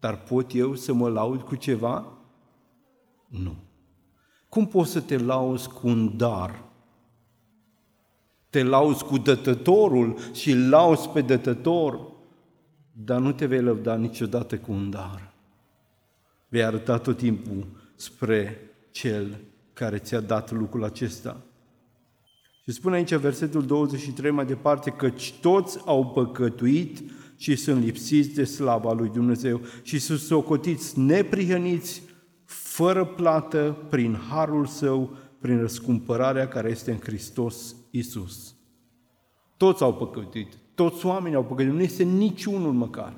Dar 0.00 0.22
pot 0.22 0.54
eu 0.54 0.74
să 0.74 0.92
mă 0.92 1.08
laud 1.08 1.42
cu 1.42 1.54
ceva? 1.54 2.12
Nu. 3.26 3.56
Cum 4.48 4.66
poți 4.66 4.90
să 4.90 5.00
te 5.00 5.16
lauzi 5.16 5.68
cu 5.68 5.88
un 5.88 6.16
dar? 6.16 6.64
Te 8.50 8.62
lauzi 8.62 9.04
cu 9.04 9.18
dătătorul 9.18 10.16
și 10.32 10.54
lauzi 10.54 11.08
pe 11.08 11.20
dătător, 11.20 12.00
dar 12.92 13.20
nu 13.20 13.32
te 13.32 13.46
vei 13.46 13.62
lăuda 13.62 13.96
niciodată 13.96 14.58
cu 14.58 14.72
un 14.72 14.90
dar. 14.90 15.32
Vei 16.48 16.64
arăta 16.64 16.98
tot 16.98 17.16
timpul 17.16 17.66
spre 17.94 18.60
Cel 18.90 19.40
care 19.72 19.98
ți-a 19.98 20.20
dat 20.20 20.50
lucrul 20.50 20.84
acesta. 20.84 21.42
Și 22.64 22.72
spune 22.72 22.96
aici 22.96 23.14
versetul 23.14 23.66
23 23.66 24.30
mai 24.30 24.46
departe, 24.46 24.90
căci 24.90 25.34
toți 25.40 25.78
au 25.84 26.06
păcătuit 26.06 27.02
și 27.38 27.56
sunt 27.56 27.84
lipsiți 27.84 28.34
de 28.34 28.44
slava 28.44 28.92
lui 28.92 29.08
Dumnezeu 29.08 29.60
și 29.82 29.98
sunt 29.98 30.18
socotiți 30.18 30.98
neprihăniți, 30.98 32.02
fără 32.44 33.04
plată, 33.04 33.86
prin 33.90 34.18
harul 34.28 34.66
său, 34.66 35.16
prin 35.40 35.58
răscumpărarea 35.58 36.48
care 36.48 36.70
este 36.70 36.90
în 36.90 36.98
Hristos 36.98 37.76
Isus. 37.90 38.54
Toți 39.56 39.82
au 39.82 39.94
păcătuit, 39.94 40.52
toți 40.74 41.06
oamenii 41.06 41.36
au 41.36 41.44
păcătuit, 41.44 41.74
nu 41.74 41.82
este 41.82 42.02
niciunul 42.02 42.72
măcar. 42.72 43.16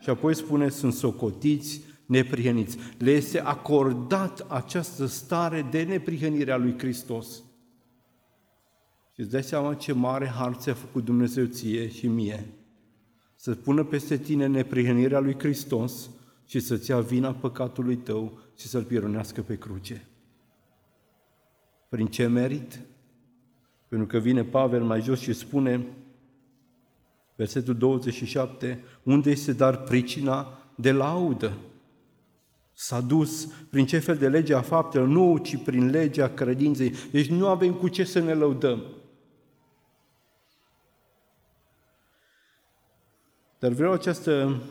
Și 0.00 0.10
apoi 0.10 0.34
spune, 0.34 0.68
sunt 0.68 0.92
socotiți, 0.92 1.80
neprihăniți. 2.06 2.78
Le 2.98 3.10
este 3.10 3.40
acordat 3.40 4.46
această 4.48 5.06
stare 5.06 5.66
de 5.70 5.82
neprihănire 5.82 6.52
a 6.52 6.56
lui 6.56 6.78
Hristos. 6.78 7.42
Și 9.12 9.20
îți 9.20 9.30
dai 9.30 9.42
seama 9.42 9.74
ce 9.74 9.92
mare 9.92 10.26
har 10.26 10.54
ți-a 10.54 10.74
făcut 10.74 11.04
Dumnezeu 11.04 11.44
ție 11.44 11.88
și 11.88 12.06
mie. 12.06 12.57
Să 13.40 13.54
pună 13.54 13.84
peste 13.84 14.16
tine 14.16 14.46
neprihănirea 14.46 15.18
lui 15.18 15.38
Hristos 15.38 16.10
și 16.46 16.60
să-ți 16.60 16.90
ia 16.90 17.00
vina 17.00 17.32
păcatului 17.32 17.96
tău 17.96 18.38
și 18.56 18.66
să-l 18.66 18.82
pironească 18.82 19.42
pe 19.42 19.58
cruce. 19.58 20.06
Prin 21.88 22.06
ce 22.06 22.26
merit? 22.26 22.80
Pentru 23.88 24.06
că 24.06 24.18
vine 24.18 24.44
Pavel 24.44 24.82
mai 24.82 25.00
jos 25.00 25.20
și 25.20 25.32
spune, 25.32 25.86
versetul 27.36 27.74
27, 27.74 28.84
unde 29.02 29.30
este 29.30 29.52
dar 29.52 29.82
pricina 29.82 30.58
de 30.74 30.92
laudă? 30.92 31.52
S-a 32.72 33.00
dus 33.00 33.44
prin 33.70 33.86
ce 33.86 33.98
fel 33.98 34.16
de 34.16 34.28
lege 34.28 34.54
a 34.54 34.60
faptelor? 34.60 35.06
Nu, 35.06 35.38
ci 35.42 35.62
prin 35.62 35.90
legea 35.90 36.28
credinței. 36.28 36.92
Deci 37.10 37.26
nu 37.26 37.46
avem 37.46 37.72
cu 37.74 37.88
ce 37.88 38.04
să 38.04 38.18
ne 38.18 38.32
lăudăm. 38.34 38.82
Dar 43.58 43.72
vreau 43.72 43.92
această, 43.92 44.62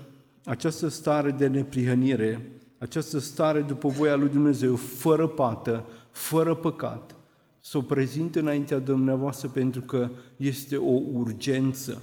această 0.45 0.87
stare 0.87 1.31
de 1.31 1.47
neprihănire, 1.47 2.51
această 2.77 3.19
stare 3.19 3.61
după 3.61 3.87
voia 3.87 4.15
lui 4.15 4.29
Dumnezeu, 4.29 4.75
fără 4.75 5.27
pată, 5.27 5.85
fără 6.11 6.55
păcat, 6.55 7.15
să 7.59 7.77
o 7.77 7.81
prezint 7.81 8.35
înaintea 8.35 8.79
dumneavoastră 8.79 9.47
pentru 9.47 9.81
că 9.81 10.09
este 10.37 10.77
o 10.77 11.01
urgență. 11.11 12.01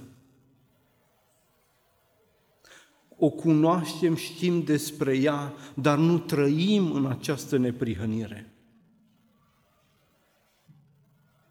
o 3.25 3.31
cunoaștem, 3.31 4.15
știm 4.15 4.63
despre 4.63 5.17
ea, 5.17 5.53
dar 5.75 5.99
nu 5.99 6.19
trăim 6.19 6.93
în 6.93 7.07
această 7.07 7.57
neprihănire. 7.57 8.53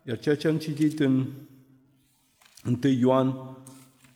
Iar 0.04 0.20
ceea 0.20 0.36
ce 0.36 0.48
am 0.48 0.58
citit 0.58 1.00
în 1.00 1.26
1 2.66 2.78
Ioan 2.82 3.58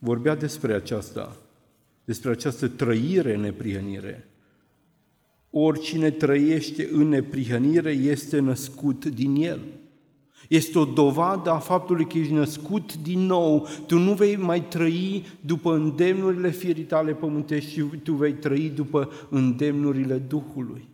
vorbea 0.08 0.36
despre 0.36 0.74
aceasta, 0.74 1.38
despre 2.06 2.32
această 2.32 2.68
trăire 2.68 3.34
în 3.34 3.42
neprihănire. 3.42 4.28
Oricine 5.50 6.12
trăiește 6.12 6.90
în 6.92 7.08
neprihănire 7.08 7.92
este 7.92 8.40
născut 8.40 9.06
din 9.06 9.36
el. 9.36 9.60
Este 10.50 10.80
o 10.80 10.86
dovadă 10.86 11.50
a 11.50 11.58
faptului 11.58 12.08
că 12.08 12.18
ești 12.18 12.34
născut 12.34 12.96
din 12.96 13.20
nou. 13.20 13.68
Tu 13.88 13.98
nu 13.98 14.14
vei 14.14 14.36
mai 14.36 14.68
trăi 14.68 15.26
după 15.42 15.74
îndemnurile 15.74 16.50
firii 16.50 16.84
tale 16.84 17.14
pământești, 17.14 17.74
ci 17.74 18.00
tu 18.04 18.14
vei 18.14 18.34
trăi 18.34 18.70
după 18.70 19.12
îndemnurile 19.30 20.18
Duhului. 20.18 20.88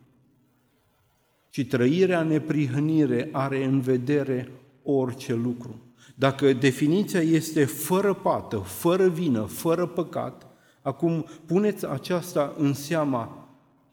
Și 1.50 1.65
trăirea 1.65 2.24
neprihănire 2.24 3.29
are 3.32 3.63
în 3.63 3.79
vedere 3.79 4.51
orice 4.84 5.34
lucru. 5.34 5.83
Dacă 6.24 6.53
definiția 6.53 7.20
este 7.20 7.65
fără 7.65 8.13
pată, 8.13 8.58
fără 8.58 9.08
vină, 9.08 9.42
fără 9.42 9.86
păcat, 9.86 10.48
acum 10.82 11.25
puneți 11.46 11.88
aceasta 11.88 12.53
în 12.58 12.74
seama 12.74 13.50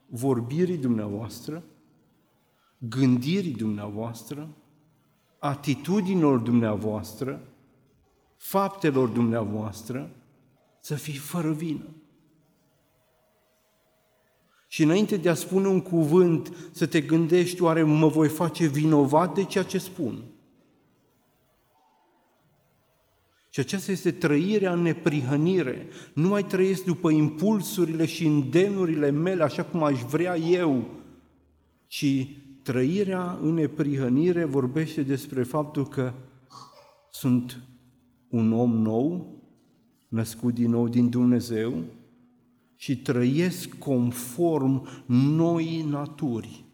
vorbirii 0.07 0.77
dumneavoastră, 0.77 1.63
gândirii 2.79 3.55
dumneavoastră, 3.55 4.49
atitudinilor 5.39 6.39
dumneavoastră, 6.39 7.41
faptelor 8.37 9.09
dumneavoastră, 9.09 10.11
să 10.81 10.95
fii 10.95 11.17
fără 11.17 11.53
vină. 11.53 11.89
Și 14.69 14.83
înainte 14.83 15.17
de 15.17 15.29
a 15.29 15.35
spune 15.35 15.69
un 15.69 15.81
cuvânt, 15.81 16.71
să 16.71 16.87
te 16.87 17.01
gândești, 17.01 17.63
oare 17.63 17.83
mă 17.83 18.07
voi 18.07 18.29
face 18.29 18.67
vinovat 18.67 19.35
de 19.35 19.45
ceea 19.45 19.65
ce 19.65 19.79
spun? 19.79 20.25
Și 23.52 23.61
aceasta 23.61 23.92
este 23.92 24.11
trăirea 24.11 24.73
în 24.73 24.83
neprihănire. 24.83 25.87
Nu 26.14 26.28
mai 26.28 26.45
trăiesc 26.45 26.85
după 26.85 27.11
impulsurile 27.11 28.07
și 28.07 28.26
îndemnurile 28.26 29.11
mele, 29.11 29.42
așa 29.42 29.64
cum 29.64 29.83
aș 29.83 30.00
vrea 30.02 30.37
eu, 30.37 30.85
ci 31.87 32.26
trăirea 32.62 33.38
în 33.42 33.54
neprihănire 33.54 34.45
vorbește 34.45 35.02
despre 35.02 35.42
faptul 35.42 35.88
că 35.88 36.12
sunt 37.11 37.62
un 38.28 38.52
om 38.52 38.76
nou, 38.76 39.35
născut 40.09 40.54
din 40.54 40.71
nou 40.71 40.88
din 40.88 41.09
Dumnezeu 41.09 41.83
și 42.76 42.99
trăiesc 42.99 43.78
conform 43.78 44.88
noi 45.07 45.85
naturi. 45.88 46.64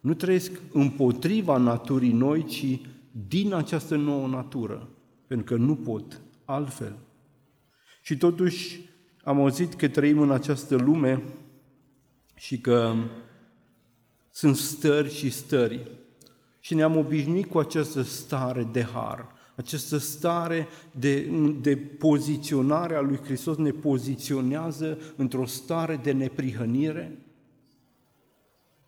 Nu 0.00 0.14
trăiesc 0.14 0.60
împotriva 0.72 1.56
naturii 1.56 2.12
noi, 2.12 2.44
ci 2.44 2.80
din 3.28 3.52
această 3.52 3.96
nouă 3.96 4.26
natură 4.26 4.88
pentru 5.30 5.56
că 5.56 5.62
nu 5.62 5.76
pot 5.76 6.20
altfel. 6.44 6.96
Și 8.02 8.16
totuși 8.16 8.80
am 9.24 9.40
auzit 9.40 9.74
că 9.74 9.88
trăim 9.88 10.20
în 10.20 10.30
această 10.30 10.76
lume 10.76 11.22
și 12.34 12.60
că 12.60 12.94
sunt 14.30 14.56
stări 14.56 15.14
și 15.14 15.30
stări. 15.30 15.90
Și 16.60 16.74
ne-am 16.74 16.96
obișnuit 16.96 17.46
cu 17.46 17.58
această 17.58 18.02
stare 18.02 18.68
de 18.72 18.82
har, 18.82 19.26
această 19.56 19.96
stare 19.96 20.68
de, 20.98 21.20
de 21.60 21.76
poziționare 21.76 22.94
a 22.94 23.00
lui 23.00 23.18
Hristos 23.22 23.56
ne 23.56 23.70
poziționează 23.70 24.98
într-o 25.16 25.46
stare 25.46 25.96
de 25.96 26.12
neprihănire 26.12 27.18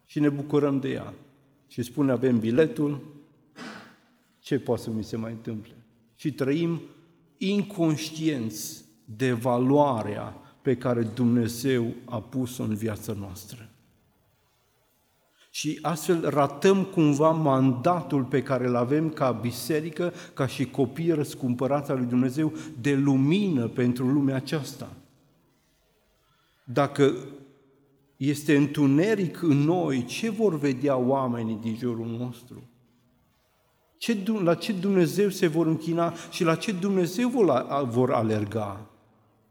și 0.06 0.20
ne 0.20 0.28
bucurăm 0.28 0.80
de 0.80 0.88
ea. 0.88 1.14
Și 1.68 1.82
spune, 1.82 2.12
avem 2.12 2.38
biletul, 2.38 3.00
ce 4.40 4.58
poate 4.58 4.82
să 4.82 4.90
mi 4.90 5.04
se 5.04 5.16
mai 5.16 5.32
întâmple? 5.32 5.72
Și 6.22 6.32
trăim 6.32 6.80
inconștienți 7.36 8.84
de 9.04 9.32
valoarea 9.32 10.36
pe 10.62 10.76
care 10.76 11.02
Dumnezeu 11.02 11.92
a 12.04 12.20
pus-o 12.20 12.62
în 12.62 12.74
viața 12.74 13.12
noastră. 13.12 13.70
Și 15.50 15.78
astfel 15.82 16.28
ratăm 16.28 16.84
cumva 16.84 17.30
mandatul 17.30 18.24
pe 18.24 18.42
care 18.42 18.66
îl 18.66 18.76
avem 18.76 19.10
ca 19.10 19.30
biserică, 19.32 20.12
ca 20.34 20.46
și 20.46 20.64
copii 20.64 21.12
răscumpărați 21.12 21.90
al 21.90 21.96
lui 21.96 22.06
Dumnezeu, 22.06 22.52
de 22.80 22.94
lumină 22.94 23.68
pentru 23.68 24.06
lumea 24.06 24.36
aceasta. 24.36 24.92
Dacă 26.64 27.14
este 28.16 28.56
întuneric 28.56 29.42
în 29.42 29.56
noi, 29.56 30.04
ce 30.04 30.30
vor 30.30 30.58
vedea 30.58 30.96
oamenii 30.96 31.58
din 31.62 31.76
jurul 31.76 32.06
nostru? 32.06 32.71
Ce, 34.02 34.22
la 34.42 34.54
ce 34.54 34.72
Dumnezeu 34.72 35.28
se 35.28 35.46
vor 35.46 35.66
închina 35.66 36.14
și 36.30 36.44
la 36.44 36.54
ce 36.54 36.72
Dumnezeu 36.72 37.28
vor 37.84 38.12
alerga 38.12 38.90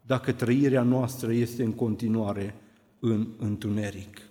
dacă 0.05 0.31
trăirea 0.31 0.83
noastră 0.83 1.31
este 1.31 1.63
în 1.63 1.73
continuare 1.73 2.55
în 2.99 3.27
întuneric. 3.37 4.21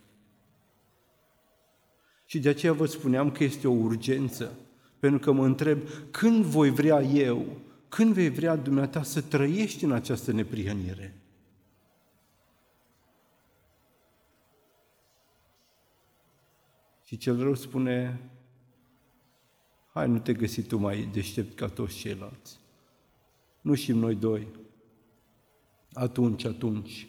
Și 2.25 2.39
de 2.39 2.49
aceea 2.49 2.73
vă 2.73 2.87
spuneam 2.87 3.31
că 3.31 3.45
este 3.45 3.69
o 3.69 3.73
urgență, 3.73 4.53
pentru 4.99 5.19
că 5.19 5.33
mă 5.33 5.45
întreb 5.45 5.79
când 6.11 6.45
voi 6.45 6.71
vrea 6.71 7.03
eu, 7.03 7.47
când 7.89 8.15
vei 8.15 8.31
vrea 8.31 8.57
dumneata 8.57 9.03
să 9.03 9.21
trăiești 9.21 9.85
în 9.85 9.93
această 9.93 10.33
neprihănire? 10.33 11.15
Și 17.05 17.17
cel 17.17 17.43
rău 17.43 17.55
spune, 17.55 18.21
hai, 20.01 20.09
nu 20.09 20.19
te 20.19 20.33
găsi 20.33 20.63
tu 20.63 20.79
mai 20.79 21.09
deștept 21.13 21.57
ca 21.57 21.67
toți 21.67 21.95
ceilalți. 21.95 22.59
Nu 23.61 23.75
știm 23.75 23.99
noi 23.99 24.15
doi. 24.15 24.47
Atunci, 25.93 26.45
atunci. 26.45 27.09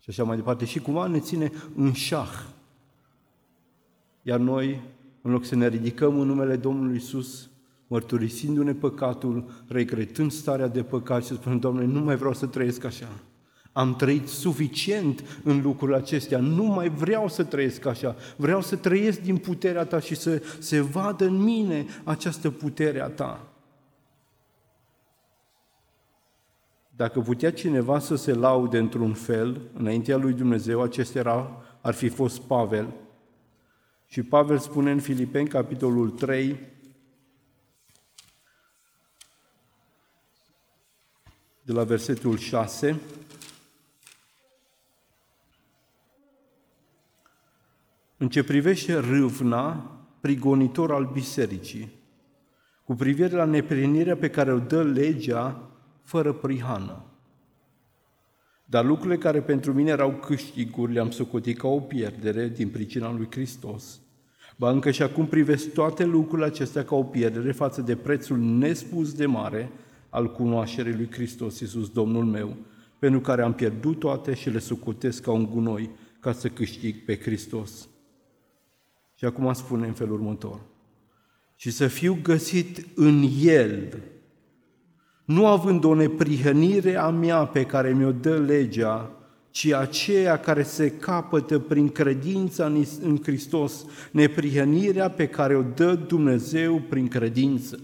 Și 0.00 0.10
așa 0.10 0.24
mai 0.24 0.36
departe. 0.36 0.64
Și 0.64 0.78
cumva 0.78 1.06
ne 1.06 1.20
ține 1.20 1.52
în 1.76 1.92
șah. 1.92 2.44
Iar 4.22 4.40
noi, 4.40 4.82
în 5.22 5.30
loc 5.30 5.44
să 5.44 5.54
ne 5.54 5.68
ridicăm 5.68 6.20
în 6.20 6.26
numele 6.26 6.56
Domnului 6.56 6.96
Isus, 6.96 7.50
mărturisindu-ne 7.86 8.74
păcatul, 8.74 9.64
regretând 9.68 10.32
starea 10.32 10.68
de 10.68 10.82
păcat 10.82 11.24
și 11.24 11.34
spunem, 11.34 11.58
Doamne, 11.58 11.84
nu 11.84 12.00
mai 12.00 12.16
vreau 12.16 12.34
să 12.34 12.46
trăiesc 12.46 12.84
așa. 12.84 13.08
Am 13.74 13.96
trăit 13.96 14.28
suficient 14.28 15.40
în 15.42 15.62
lucrurile 15.62 15.96
acestea, 15.96 16.38
nu 16.38 16.64
mai 16.64 16.88
vreau 16.88 17.28
să 17.28 17.44
trăiesc 17.44 17.86
așa, 17.86 18.16
vreau 18.36 18.60
să 18.62 18.76
trăiesc 18.76 19.20
din 19.20 19.36
puterea 19.36 19.84
ta 19.84 20.00
și 20.00 20.14
să 20.14 20.42
se 20.58 20.80
vadă 20.80 21.24
în 21.24 21.36
mine 21.36 21.86
această 22.04 22.50
putere 22.50 23.00
a 23.00 23.08
ta. 23.08 23.46
Dacă 26.96 27.20
putea 27.20 27.52
cineva 27.52 27.98
să 27.98 28.14
se 28.14 28.32
laude 28.32 28.78
într-un 28.78 29.12
fel 29.12 29.60
înaintea 29.72 30.16
lui 30.16 30.32
Dumnezeu, 30.32 30.82
acesta 30.82 31.18
era, 31.18 31.62
ar 31.80 31.94
fi 31.94 32.08
fost 32.08 32.40
Pavel. 32.40 32.94
Și 34.06 34.22
Pavel 34.22 34.58
spune 34.58 34.90
în 34.90 35.00
Filipeni, 35.00 35.48
capitolul 35.48 36.10
3, 36.10 36.58
de 41.62 41.72
la 41.72 41.84
versetul 41.84 42.38
6, 42.38 43.00
În 48.24 48.30
ce 48.30 48.42
privește 48.42 48.94
râvna, 48.94 49.90
prigonitor 50.20 50.92
al 50.92 51.10
bisericii, 51.12 51.92
cu 52.84 52.94
privire 52.94 53.36
la 53.36 53.44
neprinirea 53.44 54.16
pe 54.16 54.30
care 54.30 54.52
o 54.52 54.58
dă 54.58 54.82
legea 54.82 55.70
fără 56.02 56.32
prihană. 56.32 57.04
Dar 58.64 58.84
lucrurile 58.84 59.18
care 59.18 59.40
pentru 59.40 59.72
mine 59.72 59.90
erau 59.90 60.10
câștiguri 60.10 60.92
le-am 60.92 61.10
socotit 61.10 61.58
ca 61.58 61.68
o 61.68 61.80
pierdere 61.80 62.48
din 62.48 62.68
pricina 62.68 63.12
lui 63.12 63.26
Hristos. 63.30 64.00
Ba 64.56 64.70
încă 64.70 64.90
și 64.90 65.02
acum 65.02 65.26
privesc 65.26 65.72
toate 65.72 66.04
lucrurile 66.04 66.46
acestea 66.46 66.84
ca 66.84 66.94
o 66.94 67.02
pierdere 67.02 67.52
față 67.52 67.80
de 67.80 67.96
prețul 67.96 68.38
nespus 68.38 69.12
de 69.12 69.26
mare 69.26 69.70
al 70.08 70.32
cunoașterii 70.32 70.94
lui 70.94 71.08
Hristos 71.10 71.60
Iisus, 71.60 71.88
Domnul 71.88 72.24
meu, 72.24 72.56
pentru 72.98 73.20
care 73.20 73.42
am 73.42 73.54
pierdut 73.54 73.98
toate 73.98 74.34
și 74.34 74.50
le 74.50 74.58
socotesc 74.58 75.22
ca 75.22 75.32
un 75.32 75.46
gunoi 75.46 75.90
ca 76.20 76.32
să 76.32 76.48
câștig 76.48 77.04
pe 77.04 77.18
Hristos. 77.18 77.88
Și 79.24 79.30
acum 79.30 79.52
spune 79.52 79.86
în 79.86 79.92
felul 79.92 80.14
următor. 80.14 80.60
Și 81.56 81.70
să 81.70 81.86
fiu 81.86 82.18
găsit 82.22 82.86
în 82.94 83.28
El, 83.40 84.02
nu 85.24 85.46
având 85.46 85.84
o 85.84 85.94
neprihănire 85.94 86.96
a 86.96 87.08
mea 87.08 87.44
pe 87.44 87.64
care 87.64 87.92
mi-o 87.92 88.12
dă 88.12 88.38
legea, 88.38 89.10
ci 89.50 89.66
aceea 89.72 90.38
care 90.38 90.62
se 90.62 90.90
capătă 90.90 91.58
prin 91.58 91.88
credința 91.88 92.72
în 93.02 93.18
Hristos, 93.22 93.84
neprihănirea 94.10 95.10
pe 95.10 95.26
care 95.28 95.56
o 95.56 95.62
dă 95.62 95.94
Dumnezeu 95.94 96.82
prin 96.88 97.08
credință. 97.08 97.78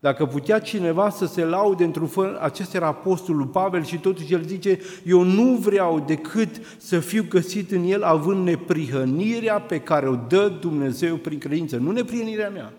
Dacă 0.00 0.26
putea 0.26 0.60
cineva 0.60 1.10
să 1.10 1.26
se 1.26 1.44
laude 1.44 1.84
într-un 1.84 2.06
fel, 2.06 2.36
acesta 2.36 2.76
era 2.76 2.86
apostolul 2.86 3.46
Pavel 3.46 3.84
și 3.84 3.98
totuși 3.98 4.32
el 4.32 4.42
zice, 4.42 4.80
eu 5.04 5.22
nu 5.22 5.56
vreau 5.56 6.00
decât 6.00 6.60
să 6.78 7.00
fiu 7.00 7.26
găsit 7.28 7.70
în 7.70 7.84
el 7.84 8.02
având 8.02 8.44
neprihănirea 8.44 9.60
pe 9.60 9.80
care 9.80 10.08
o 10.08 10.16
dă 10.16 10.48
Dumnezeu 10.48 11.16
prin 11.16 11.38
credință, 11.38 11.76
nu 11.76 11.90
neprihănirea 11.90 12.50
mea. 12.50 12.72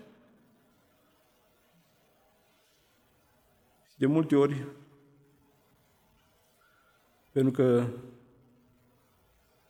De 3.95 4.05
multe 4.05 4.35
ori, 4.35 4.65
pentru 7.31 7.51
că 7.51 7.85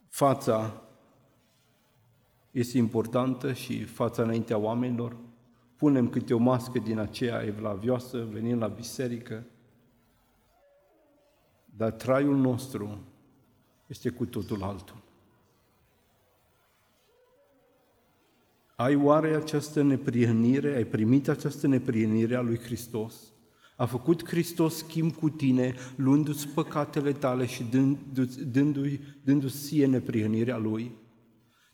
fața 0.10 0.82
este 2.52 2.78
importantă 2.78 3.54
și 3.54 3.84
fața 3.84 4.24
înaintea 4.24 4.58
oamenilor, 4.58 5.16
punem 5.80 6.10
câte 6.10 6.34
o 6.34 6.38
mască 6.38 6.80
din 6.80 6.98
aceea 6.98 7.42
evlavioasă, 7.42 8.28
venim 8.32 8.60
la 8.60 8.68
biserică, 8.68 9.44
dar 11.66 11.92
traiul 11.92 12.36
nostru 12.36 13.00
este 13.88 14.10
cu 14.10 14.26
totul 14.26 14.64
altul. 14.64 15.02
Ai 18.76 18.96
oare 18.96 19.36
această 19.36 19.82
neprihănire, 19.82 20.76
ai 20.76 20.84
primit 20.84 21.28
această 21.28 21.68
neprihănire 21.68 22.36
a 22.36 22.42
lui 22.42 22.60
Hristos? 22.60 23.34
A 23.76 23.86
făcut 23.86 24.28
Hristos 24.28 24.76
schimb 24.76 25.16
cu 25.16 25.30
tine, 25.30 25.76
luându-ți 25.96 26.48
păcatele 26.48 27.12
tale 27.12 27.46
și 27.46 27.64
dându-ți, 27.64 28.44
dându-ți 29.24 29.66
ție 29.66 29.86
neprihănirea 29.86 30.58
Lui? 30.58 30.92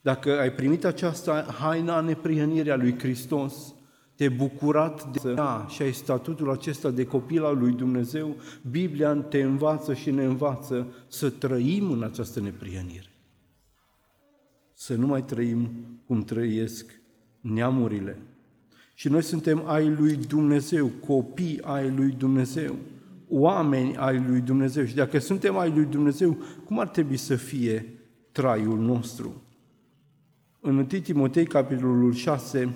Dacă 0.01 0.39
ai 0.39 0.51
primit 0.51 0.85
această 0.85 1.31
haină 1.59 1.91
a 1.91 2.01
neprihănirii 2.01 2.71
a 2.71 2.75
lui 2.75 2.99
Hristos, 2.99 3.75
te 4.15 4.29
bucurat 4.29 5.21
de 5.21 5.33
ea 5.37 5.65
și 5.69 5.81
ai 5.81 5.93
statutul 5.93 6.51
acesta 6.51 6.89
de 6.89 7.05
copil 7.05 7.43
al 7.43 7.57
lui 7.57 7.71
Dumnezeu, 7.71 8.35
Biblia 8.69 9.15
te 9.15 9.41
învață 9.41 9.93
și 9.93 10.11
ne 10.11 10.23
învață 10.23 10.87
să 11.07 11.29
trăim 11.29 11.91
în 11.91 12.03
această 12.03 12.39
neprihănire. 12.39 13.09
Să 14.73 14.95
nu 14.95 15.07
mai 15.07 15.23
trăim 15.23 15.69
cum 16.05 16.23
trăiesc 16.23 17.01
neamurile. 17.41 18.17
Și 18.93 19.09
noi 19.09 19.23
suntem 19.23 19.63
ai 19.65 19.89
lui 19.89 20.15
Dumnezeu, 20.15 20.87
copii 20.87 21.61
ai 21.61 21.89
lui 21.89 22.11
Dumnezeu, 22.11 22.75
oameni 23.29 23.97
ai 23.97 24.23
lui 24.27 24.39
Dumnezeu. 24.39 24.85
Și 24.85 24.95
dacă 24.95 25.19
suntem 25.19 25.57
ai 25.57 25.69
lui 25.69 25.85
Dumnezeu, 25.85 26.37
cum 26.65 26.79
ar 26.79 26.87
trebui 26.87 27.17
să 27.17 27.35
fie 27.35 27.93
traiul 28.31 28.79
nostru? 28.79 29.41
În 30.59 30.75
1 30.77 30.83
Timotei, 30.83 31.45
capitolul 31.45 32.13
6, 32.13 32.73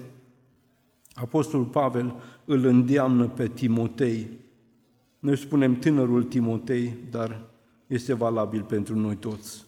Apostolul 1.21 1.65
Pavel 1.65 2.15
îl 2.45 2.65
îndeamnă 2.65 3.27
pe 3.27 3.47
Timotei. 3.47 4.29
Noi 5.19 5.37
spunem 5.37 5.75
tânărul 5.75 6.23
Timotei, 6.23 6.93
dar 7.11 7.41
este 7.87 8.13
valabil 8.13 8.63
pentru 8.63 8.99
noi 8.99 9.15
toți. 9.15 9.65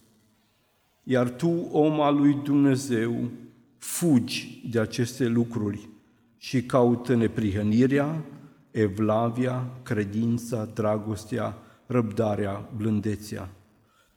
Iar 1.04 1.30
tu, 1.30 1.50
om 1.72 2.02
al 2.02 2.16
lui 2.16 2.34
Dumnezeu, 2.44 3.30
fugi 3.78 4.68
de 4.72 4.80
aceste 4.80 5.28
lucruri 5.28 5.90
și 6.38 6.64
caută 6.64 7.16
neprihănirea, 7.16 8.24
evlavia, 8.72 9.72
credința, 9.84 10.66
dragostea, 10.66 11.58
răbdarea, 11.86 12.70
blândețea. 12.78 13.50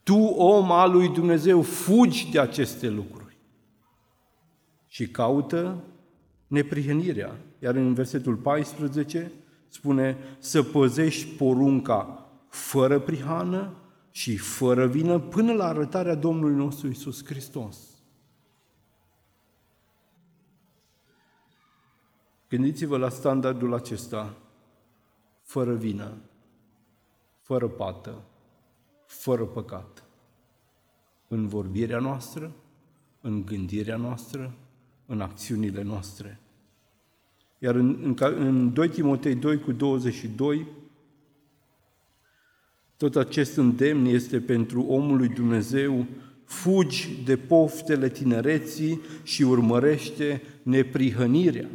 Tu, 0.03 0.17
om 0.25 0.73
al 0.73 0.93
lui 0.93 1.09
Dumnezeu, 1.09 1.63
fugi 1.63 2.31
de 2.31 2.41
aceste 2.41 2.89
lucruri 2.89 3.37
și 4.87 5.09
caută 5.09 5.85
neprihănirea. 6.55 7.37
Iar 7.59 7.75
în 7.75 7.95
versetul 7.95 8.37
14 8.37 9.33
spune 9.69 10.17
să 10.39 10.63
păzești 10.63 11.37
porunca 11.37 12.29
fără 12.49 13.01
prihană 13.01 13.73
și 14.11 14.37
fără 14.37 14.87
vină 14.87 15.19
până 15.19 15.53
la 15.53 15.65
arătarea 15.65 16.15
Domnului 16.15 16.57
nostru 16.57 16.89
Isus 16.89 17.25
Hristos. 17.25 17.79
Gândiți-vă 22.49 22.97
la 22.97 23.09
standardul 23.09 23.75
acesta, 23.75 24.37
fără 25.43 25.75
vină, 25.75 26.13
fără 27.41 27.69
pată, 27.69 28.23
fără 29.07 29.45
păcat, 29.45 30.05
în 31.29 31.49
vorbirea 31.49 31.99
noastră, 31.99 32.53
în 33.21 33.45
gândirea 33.45 33.97
noastră, 33.97 34.55
în 35.07 35.21
acțiunile 35.21 35.83
noastre. 35.83 36.39
Iar 37.65 37.75
în, 37.75 37.99
în, 38.03 38.35
în 38.39 38.73
2 38.73 38.89
Timotei 38.89 39.35
2 39.35 39.59
cu 39.59 39.73
22, 39.73 40.67
tot 42.97 43.17
acest 43.17 43.57
îndemn 43.57 44.05
este 44.05 44.41
pentru 44.41 44.83
omul 44.83 45.17
lui 45.17 45.29
Dumnezeu, 45.29 46.07
fugi 46.45 47.23
de 47.25 47.37
poftele 47.37 48.09
tinereții 48.09 49.01
și 49.23 49.43
urmărește 49.43 50.43
neprihănirea. 50.63 51.69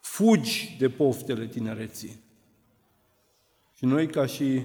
Fugi 0.00 0.76
de 0.78 0.88
poftele 0.88 1.46
tinereții. 1.46 2.20
Și 3.76 3.84
noi, 3.84 4.06
ca 4.06 4.26
și 4.26 4.62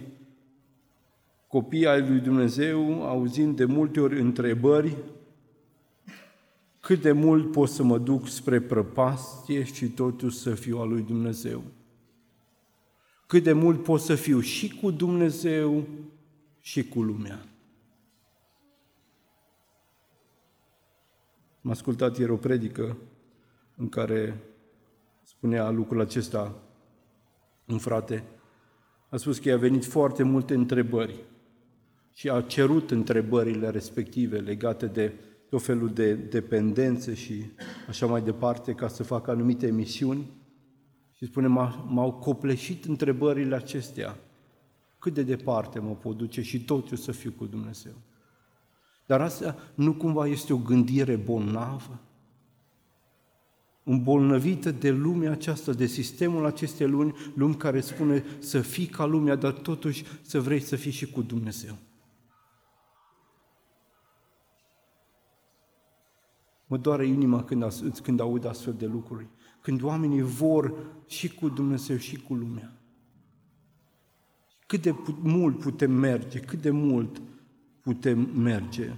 copii 1.47 1.87
ai 1.87 2.07
lui 2.07 2.19
Dumnezeu, 2.19 3.03
auzim 3.03 3.55
de 3.55 3.65
multe 3.65 3.99
ori 3.99 4.19
întrebări 4.19 4.97
cât 6.81 7.01
de 7.01 7.11
mult 7.11 7.51
pot 7.51 7.69
să 7.69 7.83
mă 7.83 7.97
duc 7.97 8.27
spre 8.27 8.61
prăpastie 8.61 9.63
și 9.63 9.89
totuși 9.89 10.37
să 10.37 10.53
fiu 10.53 10.77
al 10.77 10.89
lui 10.89 11.01
Dumnezeu. 11.01 11.63
Cât 13.27 13.43
de 13.43 13.53
mult 13.53 13.83
pot 13.83 14.01
să 14.01 14.15
fiu 14.15 14.39
și 14.39 14.79
cu 14.81 14.91
Dumnezeu 14.91 15.87
și 16.59 16.87
cu 16.87 17.01
lumea. 17.01 17.45
Am 21.63 21.71
ascultat 21.71 22.17
ieri 22.17 22.31
o 22.31 22.35
predică 22.35 22.97
în 23.75 23.89
care 23.89 24.43
spunea 25.23 25.69
lucrul 25.69 26.01
acesta 26.01 26.55
un 27.65 27.77
frate. 27.77 28.23
A 29.09 29.17
spus 29.17 29.39
că 29.39 29.49
i-a 29.49 29.57
venit 29.57 29.85
foarte 29.85 30.23
multe 30.23 30.53
întrebări 30.53 31.15
și 32.13 32.29
a 32.29 32.41
cerut 32.41 32.91
întrebările 32.91 33.69
respective 33.69 34.39
legate 34.39 34.85
de 34.85 35.13
tot 35.51 35.63
felul 35.63 35.89
de 35.89 36.13
dependențe 36.13 37.13
și 37.13 37.45
așa 37.87 38.05
mai 38.05 38.21
departe 38.21 38.73
ca 38.73 38.87
să 38.87 39.03
facă 39.03 39.31
anumite 39.31 39.67
emisiuni. 39.67 40.31
Și 41.15 41.25
spune, 41.25 41.47
m-au 41.87 42.11
copleșit 42.11 42.85
întrebările 42.85 43.55
acestea. 43.55 44.17
Cât 44.99 45.13
de 45.13 45.23
departe 45.23 45.79
mă 45.79 45.95
pot 45.95 46.17
duce 46.17 46.41
și 46.41 46.63
tot 46.63 46.89
eu 46.89 46.97
să 46.97 47.11
fiu 47.11 47.31
cu 47.37 47.45
Dumnezeu. 47.45 47.91
Dar 49.05 49.21
asta 49.21 49.57
nu 49.75 49.93
cumva 49.93 50.27
este 50.27 50.53
o 50.53 50.57
gândire 50.57 51.15
bolnavă? 51.15 51.99
Îmbolnăvită 53.83 54.71
de 54.71 54.91
lumea 54.91 55.31
aceasta, 55.31 55.73
de 55.73 55.85
sistemul 55.85 56.45
acestei 56.45 56.87
lumi, 56.87 57.13
lumi 57.35 57.55
care 57.55 57.81
spune 57.81 58.23
să 58.39 58.61
fii 58.61 58.85
ca 58.85 59.05
lumea, 59.05 59.35
dar 59.35 59.51
totuși 59.51 60.03
să 60.21 60.39
vrei 60.39 60.59
să 60.59 60.75
fii 60.75 60.91
și 60.91 61.11
cu 61.11 61.21
Dumnezeu. 61.21 61.77
Mă 66.71 66.77
doare 66.77 67.05
inima 67.05 67.43
când, 67.43 67.63
când 68.03 68.19
aud 68.19 68.45
astfel 68.45 68.73
de 68.73 68.85
lucruri. 68.85 69.27
Când 69.61 69.83
oamenii 69.83 70.21
vor 70.21 70.73
și 71.07 71.33
cu 71.33 71.49
Dumnezeu 71.49 71.97
și 71.97 72.21
cu 72.21 72.33
lumea. 72.33 72.71
Cât 74.67 74.81
de 74.81 74.95
mult 75.21 75.59
putem 75.59 75.91
merge, 75.91 76.39
cât 76.39 76.61
de 76.61 76.69
mult 76.69 77.21
putem 77.81 78.19
merge. 78.19 78.93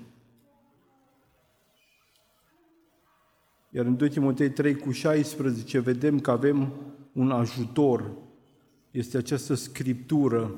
Iar 3.69 3.85
în 3.85 3.97
2 3.97 4.09
Timotei 4.09 4.49
3 4.49 4.75
cu 4.75 4.91
16 4.91 5.79
vedem 5.79 6.19
că 6.19 6.31
avem 6.31 6.73
un 7.11 7.31
ajutor. 7.31 8.11
Este 8.91 9.17
această 9.17 9.53
scriptură. 9.53 10.55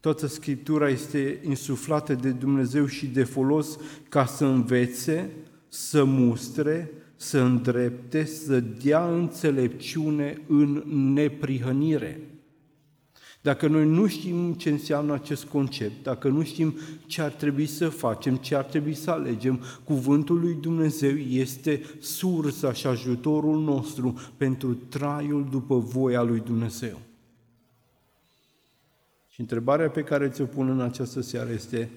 Toată 0.00 0.26
scriptura 0.26 0.88
este 0.88 1.40
insuflată 1.44 2.14
de 2.14 2.30
Dumnezeu 2.30 2.86
și 2.86 3.06
de 3.06 3.24
folos 3.24 3.78
ca 4.08 4.26
să 4.26 4.44
învețe, 4.44 5.30
să 5.74 6.04
mustre, 6.04 6.90
să 7.16 7.40
îndrepte, 7.40 8.24
să 8.24 8.60
dea 8.60 9.14
înțelepciune 9.14 10.40
în 10.46 10.82
neprihănire. 11.12 12.20
Dacă 13.40 13.68
noi 13.68 13.86
nu 13.86 14.06
știm 14.06 14.52
ce 14.54 14.70
înseamnă 14.70 15.12
acest 15.12 15.44
concept, 15.44 16.02
dacă 16.02 16.28
nu 16.28 16.42
știm 16.42 16.74
ce 17.06 17.22
ar 17.22 17.30
trebui 17.30 17.66
să 17.66 17.88
facem, 17.88 18.36
ce 18.36 18.54
ar 18.54 18.64
trebui 18.64 18.94
să 18.94 19.10
alegem, 19.10 19.60
cuvântul 19.84 20.40
lui 20.40 20.54
Dumnezeu 20.54 21.16
este 21.16 21.82
sursa 22.00 22.72
și 22.72 22.86
ajutorul 22.86 23.60
nostru 23.60 24.20
pentru 24.36 24.74
traiul 24.74 25.46
după 25.50 25.78
voia 25.78 26.22
lui 26.22 26.40
Dumnezeu. 26.40 26.98
Și 29.28 29.40
întrebarea 29.40 29.90
pe 29.90 30.02
care 30.02 30.28
ți-o 30.28 30.44
pun 30.44 30.68
în 30.68 30.80
această 30.80 31.20
seară 31.20 31.50
este 31.50 31.90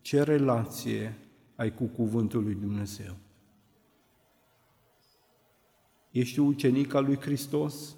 ce 0.00 0.22
relație 0.22 1.16
ai 1.60 1.74
cu 1.74 1.84
cuvântul 1.84 2.42
lui 2.42 2.54
Dumnezeu. 2.54 3.16
Ești 6.10 6.40
ucenic 6.40 6.94
al 6.94 7.04
lui 7.04 7.16
Hristos? 7.16 7.94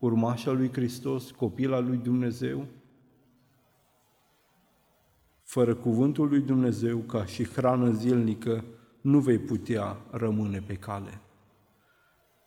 urmașa 0.00 0.50
lui 0.50 0.72
Hristos, 0.72 1.30
copila 1.30 1.78
lui 1.78 1.96
Dumnezeu, 1.96 2.66
fără 5.42 5.74
cuvântul 5.74 6.28
lui 6.28 6.40
Dumnezeu 6.40 6.98
ca 6.98 7.24
și 7.24 7.48
hrană 7.48 7.90
zilnică, 7.90 8.64
nu 9.00 9.20
vei 9.20 9.38
putea 9.38 9.96
rămâne 10.10 10.62
pe 10.66 10.74
cale. 10.74 11.20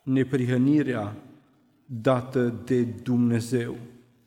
Neprihănirea 0.02 1.16
dată 1.86 2.62
de 2.64 2.82
Dumnezeu. 2.82 3.76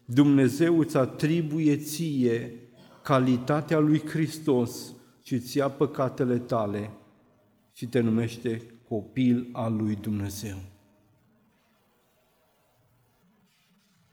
Dumnezeu 0.05 0.79
îți 0.79 0.97
atribuie 0.97 1.77
ție 1.77 2.59
calitatea 3.01 3.79
lui 3.79 4.01
Hristos 4.07 4.95
și 5.27 5.33
îți 5.33 5.57
ia 5.57 5.69
păcatele 5.69 6.39
tale 6.39 6.91
și 7.73 7.87
te 7.87 7.99
numește 7.99 8.61
copil 8.87 9.49
al 9.51 9.75
lui 9.75 9.95
Dumnezeu. 9.95 10.57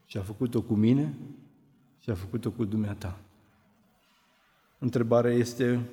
Și 0.05 0.17
a 0.17 0.21
făcut-o 0.21 0.61
cu 0.61 0.73
mine 0.73 1.13
și 1.99 2.09
a 2.09 2.15
făcut-o 2.15 2.51
cu 2.51 2.65
dumneata. 2.65 3.19
Întrebarea 4.79 5.31
este, 5.31 5.89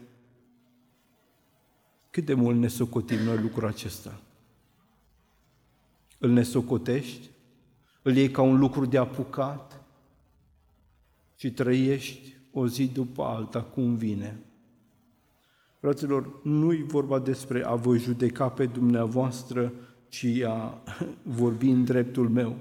cât 2.11 2.25
de 2.25 2.35
mult 2.35 2.59
ne 2.59 2.69
socotim 2.69 3.19
noi 3.19 3.39
lucrul 3.39 3.69
acesta? 3.69 4.21
Îl 6.19 6.31
nesocotești? 6.31 7.31
Îl 8.03 8.17
iei 8.17 8.31
ca 8.31 8.43
un 8.43 8.59
lucru 8.59 8.85
de 8.85 8.99
apucat? 8.99 9.81
Și 11.37 11.53
trăiești 11.53 12.37
o 12.53 12.67
zi 12.67 12.89
după 12.89 13.23
alta 13.23 13.63
cum 13.63 13.97
vine? 13.97 14.41
Fraților, 15.83 16.41
nu-i 16.43 16.83
vorba 16.83 17.19
despre 17.19 17.65
a 17.65 17.75
vă 17.75 17.97
judeca 17.97 18.49
pe 18.49 18.67
dumneavoastră, 18.67 19.73
ci 20.09 20.27
a 20.47 20.83
vorbi 21.39 21.69
în 21.69 21.85
dreptul 21.85 22.29
meu. 22.29 22.57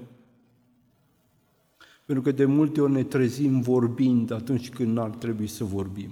Pentru 2.04 2.24
că 2.24 2.32
de 2.32 2.44
multe 2.44 2.80
ori 2.80 2.92
ne 2.92 3.02
trezim 3.02 3.60
vorbind 3.60 4.30
atunci 4.30 4.70
când 4.70 4.92
n-ar 4.92 5.10
trebui 5.10 5.46
să 5.46 5.64
vorbim. 5.64 6.10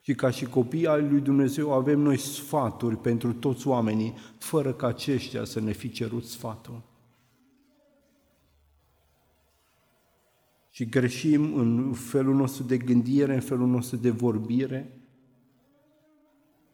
Și 0.00 0.14
ca 0.14 0.30
și 0.30 0.44
copii 0.44 0.86
ai 0.86 1.08
lui 1.08 1.20
Dumnezeu 1.20 1.72
avem 1.72 2.00
noi 2.00 2.16
sfaturi 2.16 2.96
pentru 2.96 3.32
toți 3.32 3.66
oamenii, 3.66 4.14
fără 4.38 4.72
ca 4.72 4.86
aceștia 4.86 5.44
să 5.44 5.60
ne 5.60 5.72
fi 5.72 5.90
cerut 5.90 6.24
sfatul. 6.24 6.82
Și 10.70 10.88
greșim 10.88 11.54
în 11.54 11.92
felul 11.92 12.34
nostru 12.34 12.62
de 12.62 12.76
gândire, 12.76 13.34
în 13.34 13.40
felul 13.40 13.68
nostru 13.68 13.96
de 13.96 14.10
vorbire. 14.10 14.94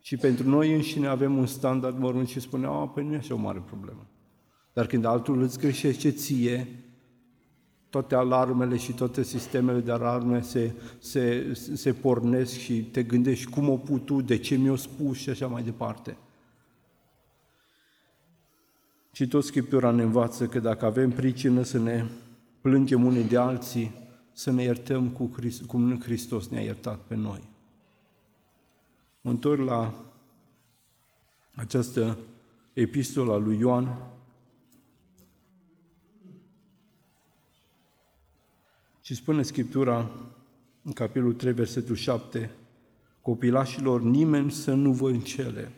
Și 0.06 0.16
pentru 0.16 0.48
noi 0.48 0.74
înșine 0.74 1.06
avem 1.06 1.36
un 1.36 1.46
standard 1.46 1.98
mărunt 1.98 2.28
și 2.28 2.40
spunem, 2.40 2.70
a, 2.70 2.88
păi 2.88 3.04
nu 3.04 3.12
e 3.12 3.16
așa 3.16 3.34
o 3.34 3.36
mare 3.36 3.62
problemă. 3.66 4.06
Dar 4.72 4.86
când 4.86 5.04
altul 5.04 5.42
îți 5.42 5.58
greșește 5.58 6.10
ție, 6.10 6.68
toate 7.90 8.14
alarmele 8.14 8.76
și 8.76 8.92
toate 8.92 9.22
sistemele 9.22 9.80
de 9.80 9.92
alarme 9.92 10.40
se, 10.40 10.72
se, 10.98 11.54
se 11.74 11.92
pornesc 11.92 12.58
și 12.58 12.82
te 12.82 13.02
gândești 13.02 13.50
cum 13.50 13.68
o 13.68 13.76
putut, 13.76 14.26
de 14.26 14.36
ce 14.36 14.56
mi-o 14.56 14.76
spus 14.76 15.16
și 15.16 15.30
așa 15.30 15.46
mai 15.46 15.62
departe. 15.62 16.16
Și 19.12 19.28
tot 19.28 19.44
Scriptura 19.44 19.90
ne 19.90 20.02
învață 20.02 20.46
că 20.46 20.60
dacă 20.60 20.84
avem 20.84 21.10
pricină 21.10 21.62
să 21.62 21.78
ne 21.78 22.04
plângem 22.60 23.04
unii 23.04 23.24
de 23.24 23.36
alții, 23.36 23.94
să 24.32 24.50
ne 24.50 24.62
iertăm 24.62 25.08
cu 25.08 25.24
Christ, 25.24 25.62
cum 25.62 26.00
Hristos 26.00 26.48
ne-a 26.48 26.62
iertat 26.62 26.98
pe 26.98 27.14
noi. 27.14 27.54
Mă 29.26 29.32
întorc 29.32 29.60
la 29.60 29.94
această 31.54 32.18
epistola 32.72 33.32
a 33.32 33.36
lui 33.36 33.58
Ioan, 33.58 33.98
Și 39.02 39.14
spune 39.14 39.42
Scriptura 39.42 40.10
în 40.82 40.92
capitolul 40.92 41.32
3, 41.32 41.52
versetul 41.52 41.94
7, 41.94 42.50
copilașilor, 43.22 44.02
nimeni 44.02 44.50
să 44.50 44.74
nu 44.74 44.92
vă 44.92 45.08
încele. 45.08 45.72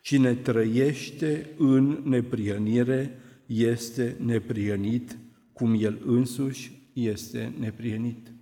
Cine 0.00 0.34
trăiește 0.34 1.54
în 1.58 2.02
neprihănire 2.04 3.18
este 3.46 4.16
neprihănit, 4.20 5.18
cum 5.52 5.74
el 5.78 6.00
însuși 6.04 6.72
este 6.92 7.54
neprihănit. 7.58 8.32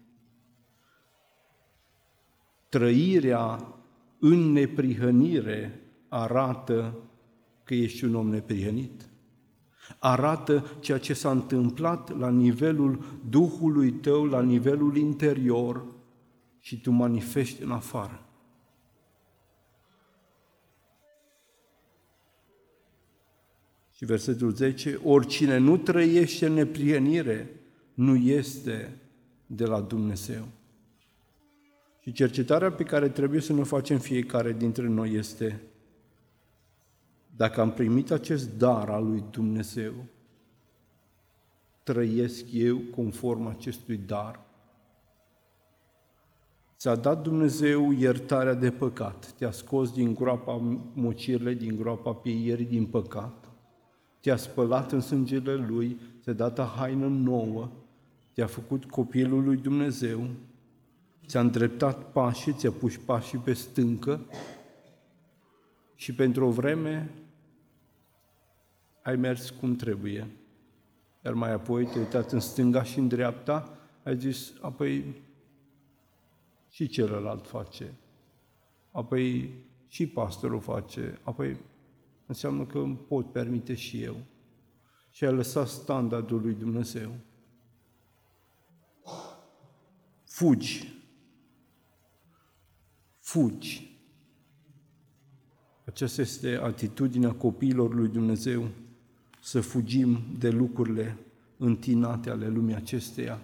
Trăirea 2.69 3.75
în 4.21 4.53
neprihănire 4.53 5.81
arată 6.09 6.99
că 7.65 7.75
ești 7.75 8.05
un 8.05 8.15
om 8.15 8.29
neprihănit 8.29 9.11
arată 9.99 10.77
ceea 10.81 10.99
ce 10.99 11.13
s-a 11.13 11.31
întâmplat 11.31 12.19
la 12.19 12.31
nivelul 12.31 13.21
Duhului 13.29 13.93
tău, 13.93 14.25
la 14.25 14.43
nivelul 14.43 14.97
interior 14.97 15.85
și 16.59 16.81
tu 16.81 16.91
manifesti 16.91 17.63
în 17.63 17.71
afară. 17.71 18.25
Și 23.91 24.05
versetul 24.05 24.53
10, 24.53 25.01
oricine 25.05 25.57
nu 25.59 25.77
trăiește 25.77 26.47
în 26.47 26.53
neprienire, 26.53 27.61
nu 27.95 28.17
este 28.17 28.99
de 29.47 29.65
la 29.65 29.81
Dumnezeu. 29.81 30.49
Și 32.11 32.17
cercetarea 32.17 32.71
pe 32.71 32.83
care 32.83 33.09
trebuie 33.09 33.41
să 33.41 33.53
ne 33.53 33.63
facem 33.63 33.99
fiecare 33.99 34.53
dintre 34.53 34.87
noi 34.87 35.13
este 35.13 35.61
dacă 37.37 37.61
am 37.61 37.73
primit 37.73 38.11
acest 38.11 38.59
dar 38.59 38.89
al 38.89 39.07
lui 39.07 39.25
Dumnezeu, 39.31 39.93
trăiesc 41.83 42.45
eu 42.53 42.77
conform 42.77 43.47
acestui 43.47 43.97
dar. 43.97 44.41
Ți-a 46.77 46.95
dat 46.95 47.23
Dumnezeu 47.23 47.91
iertarea 47.91 48.55
de 48.55 48.71
păcat, 48.71 49.33
te-a 49.33 49.51
scos 49.51 49.93
din 49.93 50.15
groapa 50.15 50.81
mocirile, 50.93 51.55
din 51.55 51.77
groapa 51.77 52.13
pieierii, 52.13 52.67
din 52.67 52.87
păcat, 52.87 53.49
te-a 54.21 54.37
spălat 54.37 54.93
în 54.93 55.01
sângele 55.01 55.55
Lui, 55.55 56.01
ți-a 56.23 56.33
dat 56.33 56.59
o 56.59 56.63
haină 56.63 57.07
nouă, 57.07 57.71
te-a 58.33 58.47
făcut 58.47 58.85
copilul 58.85 59.45
lui 59.45 59.57
Dumnezeu, 59.57 60.29
ți-a 61.31 61.41
îndreptat 61.41 62.13
pașii, 62.13 62.53
ți-a 62.53 62.71
pus 62.71 62.97
pașii 62.97 63.39
pe 63.39 63.53
stâncă 63.53 64.21
și 65.95 66.15
pentru 66.15 66.47
o 66.47 66.51
vreme 66.51 67.11
ai 69.03 69.17
mers 69.17 69.51
cum 69.51 69.77
trebuie. 69.77 70.31
Iar 71.25 71.35
mai 71.35 71.53
apoi 71.53 71.87
te 71.87 71.99
uitat 71.99 72.33
în 72.33 72.41
stânga 72.41 72.83
și 72.83 72.99
în 72.99 73.09
dreapta, 73.09 73.79
ai 74.03 74.19
zis, 74.19 74.53
apoi 74.61 75.23
și 76.71 76.89
celălalt 76.89 77.47
face, 77.47 77.95
apoi 78.91 79.55
și 79.89 80.07
pastorul 80.07 80.61
face, 80.61 81.21
apoi 81.23 81.57
înseamnă 82.27 82.65
că 82.65 82.79
îmi 82.79 82.97
pot 82.97 83.33
permite 83.33 83.75
și 83.75 84.03
eu. 84.03 84.17
Și 85.11 85.25
ai 85.25 85.33
lăsat 85.33 85.69
standardul 85.69 86.41
lui 86.41 86.55
Dumnezeu. 86.55 87.11
Fugi. 90.25 91.00
Fugi. 93.31 93.99
Aceasta 95.85 96.21
este 96.21 96.59
atitudinea 96.63 97.33
copiilor 97.33 97.95
lui 97.95 98.09
Dumnezeu 98.09 98.69
să 99.41 99.61
fugim 99.61 100.19
de 100.39 100.51
lucrurile 100.51 101.17
întinate 101.57 102.31
ale 102.31 102.49
lumii 102.49 102.75
acesteia 102.75 103.41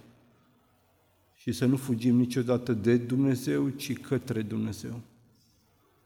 și 1.35 1.53
să 1.53 1.67
nu 1.67 1.77
fugim 1.77 2.17
niciodată 2.17 2.73
de 2.73 2.97
Dumnezeu, 2.97 3.69
ci 3.69 4.01
către 4.01 4.43
Dumnezeu, 4.43 5.01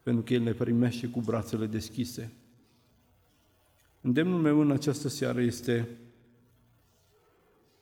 pentru 0.03 0.23
că 0.23 0.33
El 0.33 0.41
ne 0.41 0.53
primește 0.53 1.07
cu 1.07 1.19
brațele 1.19 1.65
deschise. 1.65 2.31
Îndemnul 4.01 4.39
meu 4.39 4.59
în 4.59 4.71
această 4.71 5.07
seară 5.07 5.41
este 5.41 5.87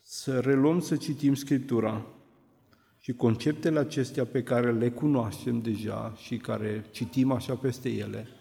să 0.02 0.40
reluăm 0.40 0.80
să 0.80 0.96
citim 0.96 1.34
Scriptura 1.34 2.06
și 3.00 3.14
conceptele 3.14 3.80
acestea 3.80 4.26
pe 4.26 4.44
care 4.44 4.72
le 4.72 4.90
cunoaștem 4.90 5.62
deja 5.62 6.14
și 6.18 6.38
care 6.38 6.86
citim 6.92 7.32
așa 7.32 7.54
peste 7.54 7.90
ele– 7.90 8.28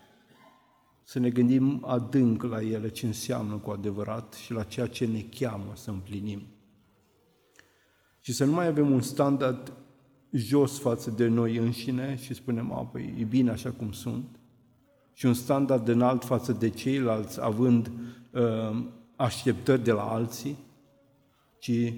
să 1.09 1.18
ne 1.18 1.31
gândim 1.31 1.85
adânc 1.87 2.42
la 2.42 2.62
ele 2.62 2.88
ce 2.88 3.07
înseamnă 3.07 3.57
cu 3.57 3.71
adevărat 3.71 4.35
și 4.35 4.53
la 4.53 4.62
ceea 4.62 4.87
ce 4.87 5.07
ne 5.07 5.21
cheamă 5.21 5.73
să 5.75 5.90
împlinim. 5.90 6.42
Și 8.21 8.33
să 8.33 8.44
nu 8.44 8.53
mai 8.53 8.66
avem 8.66 8.90
un 8.90 9.01
standard 9.01 9.73
jos 10.31 10.79
față 10.79 11.11
de 11.11 11.27
noi 11.27 11.57
înșine 11.57 12.16
și 12.16 12.35
spunem, 12.35 12.73
a, 12.73 12.85
păi 12.85 13.14
e 13.18 13.25
bine 13.25 13.51
așa 13.51 13.71
cum 13.71 13.92
sunt, 13.92 14.38
și 15.12 15.27
un 15.27 15.35
standard 15.35 15.88
înalt 15.88 16.25
față 16.25 16.53
de 16.53 16.68
ceilalți, 16.68 17.42
având 17.42 17.90
uh, 18.33 18.85
așteptări 19.16 19.85
de 19.85 19.92
la 19.92 20.03
alții, 20.03 20.57
ci 21.59 21.92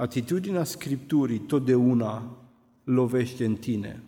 atitudinea 0.00 0.64
Scripturii 0.64 1.38
totdeauna 1.38 2.36
lovește 2.84 3.44
în 3.44 3.54
tine. 3.54 4.02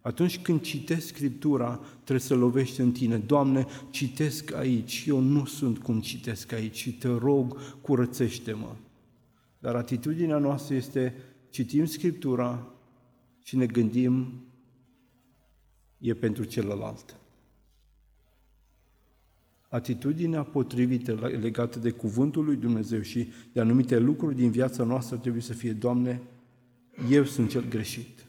Atunci 0.00 0.38
când 0.38 0.60
citesc 0.60 1.06
Scriptura, 1.06 1.80
trebuie 1.94 2.20
să 2.20 2.34
lovești 2.34 2.80
în 2.80 2.92
tine. 2.92 3.16
Doamne, 3.16 3.66
citesc 3.90 4.54
aici, 4.54 5.04
eu 5.06 5.20
nu 5.20 5.44
sunt 5.44 5.78
cum 5.78 6.00
citesc 6.00 6.52
aici 6.52 6.76
și 6.76 6.92
te 6.92 7.08
rog, 7.08 7.58
curățește-mă. 7.80 8.74
Dar 9.58 9.74
atitudinea 9.74 10.38
noastră 10.38 10.74
este, 10.74 11.14
citim 11.50 11.84
Scriptura 11.84 12.66
și 13.42 13.56
ne 13.56 13.66
gândim, 13.66 14.42
e 15.98 16.14
pentru 16.14 16.44
celălalt. 16.44 17.16
Atitudinea 19.68 20.42
potrivită 20.42 21.30
legată 21.40 21.78
de 21.78 21.90
cuvântul 21.90 22.44
lui 22.44 22.56
Dumnezeu 22.56 23.00
și 23.00 23.28
de 23.52 23.60
anumite 23.60 23.98
lucruri 23.98 24.34
din 24.34 24.50
viața 24.50 24.84
noastră 24.84 25.16
trebuie 25.16 25.42
să 25.42 25.52
fie, 25.52 25.72
Doamne, 25.72 26.22
eu 27.10 27.24
sunt 27.24 27.48
cel 27.48 27.68
greșit. 27.68 28.26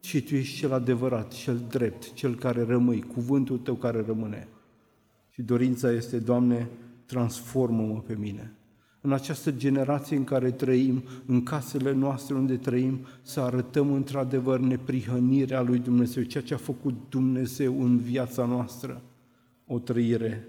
Și 0.00 0.22
Tu 0.22 0.34
ești 0.34 0.56
cel 0.58 0.72
adevărat, 0.72 1.32
cel 1.32 1.64
drept, 1.68 2.12
cel 2.12 2.34
care 2.34 2.62
rămâi, 2.62 3.02
cuvântul 3.02 3.58
Tău 3.58 3.74
care 3.74 4.04
rămâne. 4.06 4.48
Și 5.30 5.42
dorința 5.42 5.92
este, 5.92 6.18
Doamne, 6.18 6.68
transformă-mă 7.06 8.00
pe 8.00 8.16
mine. 8.18 8.54
În 9.00 9.12
această 9.12 9.52
generație 9.52 10.16
în 10.16 10.24
care 10.24 10.50
trăim, 10.50 11.02
în 11.26 11.42
casele 11.42 11.92
noastre 11.92 12.34
unde 12.34 12.56
trăim, 12.56 13.06
să 13.22 13.40
arătăm 13.40 13.92
într-adevăr 13.92 14.58
neprihănirea 14.58 15.62
lui 15.62 15.78
Dumnezeu, 15.78 16.22
ceea 16.22 16.42
ce 16.42 16.54
a 16.54 16.56
făcut 16.56 16.94
Dumnezeu 17.08 17.82
în 17.82 17.98
viața 17.98 18.44
noastră. 18.44 19.02
O 19.72 19.78
trăire 19.78 20.48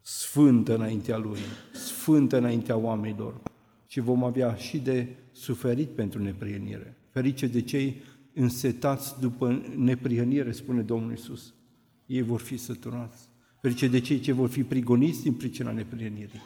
sfântă 0.00 0.74
înaintea 0.74 1.16
Lui, 1.16 1.38
sfântă 1.72 2.36
înaintea 2.36 2.76
oamenilor. 2.76 3.40
Și 3.86 4.00
vom 4.00 4.24
avea 4.24 4.54
și 4.54 4.78
de 4.78 5.16
suferit 5.32 5.88
pentru 5.88 6.22
neprihănire. 6.22 6.96
Ferice 7.10 7.46
de 7.46 7.60
cei 7.60 8.02
însetați 8.32 9.20
după 9.20 9.62
neprihănire, 9.76 10.52
spune 10.52 10.82
Domnul 10.82 11.12
Isus. 11.12 11.54
Ei 12.06 12.22
vor 12.22 12.40
fi 12.40 12.56
săturați. 12.56 13.28
Ferice 13.60 13.88
de 13.88 14.00
cei 14.00 14.20
ce 14.20 14.32
vor 14.32 14.48
fi 14.48 14.62
prigoniți 14.62 15.22
din 15.22 15.32
pricina 15.32 15.72
neprihănirii. 15.72 16.42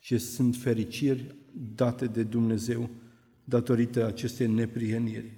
Și 0.00 0.18
sunt 0.18 0.56
fericiri 0.56 1.34
date 1.74 2.06
de 2.06 2.22
Dumnezeu 2.22 2.90
datorită 3.44 4.06
acestei 4.06 4.46
neprihăniri. 4.46 5.32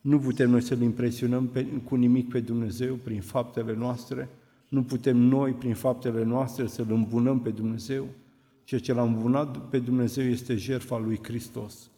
Nu 0.00 0.18
putem 0.18 0.50
noi 0.50 0.62
să-L 0.62 0.80
impresionăm 0.80 1.48
pe, 1.48 1.64
cu 1.64 1.94
nimic 1.94 2.28
pe 2.28 2.40
Dumnezeu 2.40 2.94
prin 2.94 3.20
faptele 3.20 3.74
noastre, 3.74 4.28
nu 4.68 4.82
putem 4.82 5.16
noi 5.16 5.52
prin 5.52 5.74
faptele 5.74 6.24
noastre 6.24 6.66
să-L 6.66 6.86
îmbunăm 6.90 7.40
pe 7.40 7.50
Dumnezeu, 7.50 8.06
ceea 8.64 8.80
ce 8.80 8.92
l-a 8.92 9.02
îmbunat 9.02 9.68
pe 9.68 9.78
Dumnezeu 9.78 10.24
este 10.24 10.56
jertfa 10.56 10.98
lui 10.98 11.18
Hristos. 11.22 11.90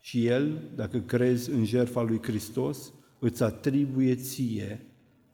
Și 0.00 0.26
El, 0.26 0.62
dacă 0.74 0.98
crezi 0.98 1.50
în 1.50 1.64
jertfa 1.64 2.02
lui 2.02 2.18
Hristos, 2.22 2.92
îți 3.18 3.42
atribuie 3.42 4.14
ție 4.14 4.86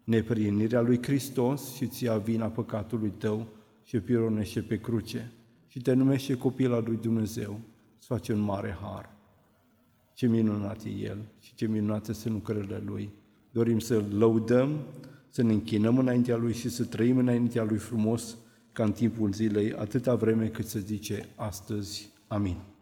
neprinirea 0.04 0.80
lui 0.80 1.02
Hristos 1.02 1.74
și 1.74 1.86
ți-a 1.86 2.16
vina 2.16 2.46
păcatului 2.46 3.12
tău 3.18 3.46
și 3.84 4.00
pironește 4.00 4.60
pe 4.60 4.80
cruce 4.80 5.32
și 5.66 5.80
te 5.80 5.92
numește 5.92 6.36
copil 6.36 6.72
al 6.72 6.84
lui 6.86 6.96
Dumnezeu. 6.96 7.60
Îți 7.98 8.06
face 8.06 8.32
un 8.32 8.40
mare 8.40 8.78
har. 8.80 9.12
Ce 10.14 10.26
minunat 10.26 10.84
e 10.84 10.88
El 10.88 11.18
și 11.40 11.54
ce 11.54 11.66
minunate 11.66 12.12
sunt 12.12 12.34
lucrările 12.34 12.82
Lui. 12.84 13.10
Dorim 13.50 13.78
să-L 13.78 14.06
lăudăm, 14.10 14.78
să 15.34 15.42
ne 15.42 15.52
închinăm 15.52 15.98
înaintea 15.98 16.36
Lui 16.36 16.52
și 16.52 16.68
să 16.68 16.84
trăim 16.84 17.18
înaintea 17.18 17.64
Lui 17.64 17.78
frumos 17.78 18.36
ca 18.72 18.84
în 18.84 18.92
timpul 18.92 19.32
zilei, 19.32 19.72
atâta 19.72 20.14
vreme 20.14 20.46
cât 20.46 20.66
se 20.66 20.78
zice 20.78 21.28
astăzi. 21.34 22.12
Amin. 22.26 22.73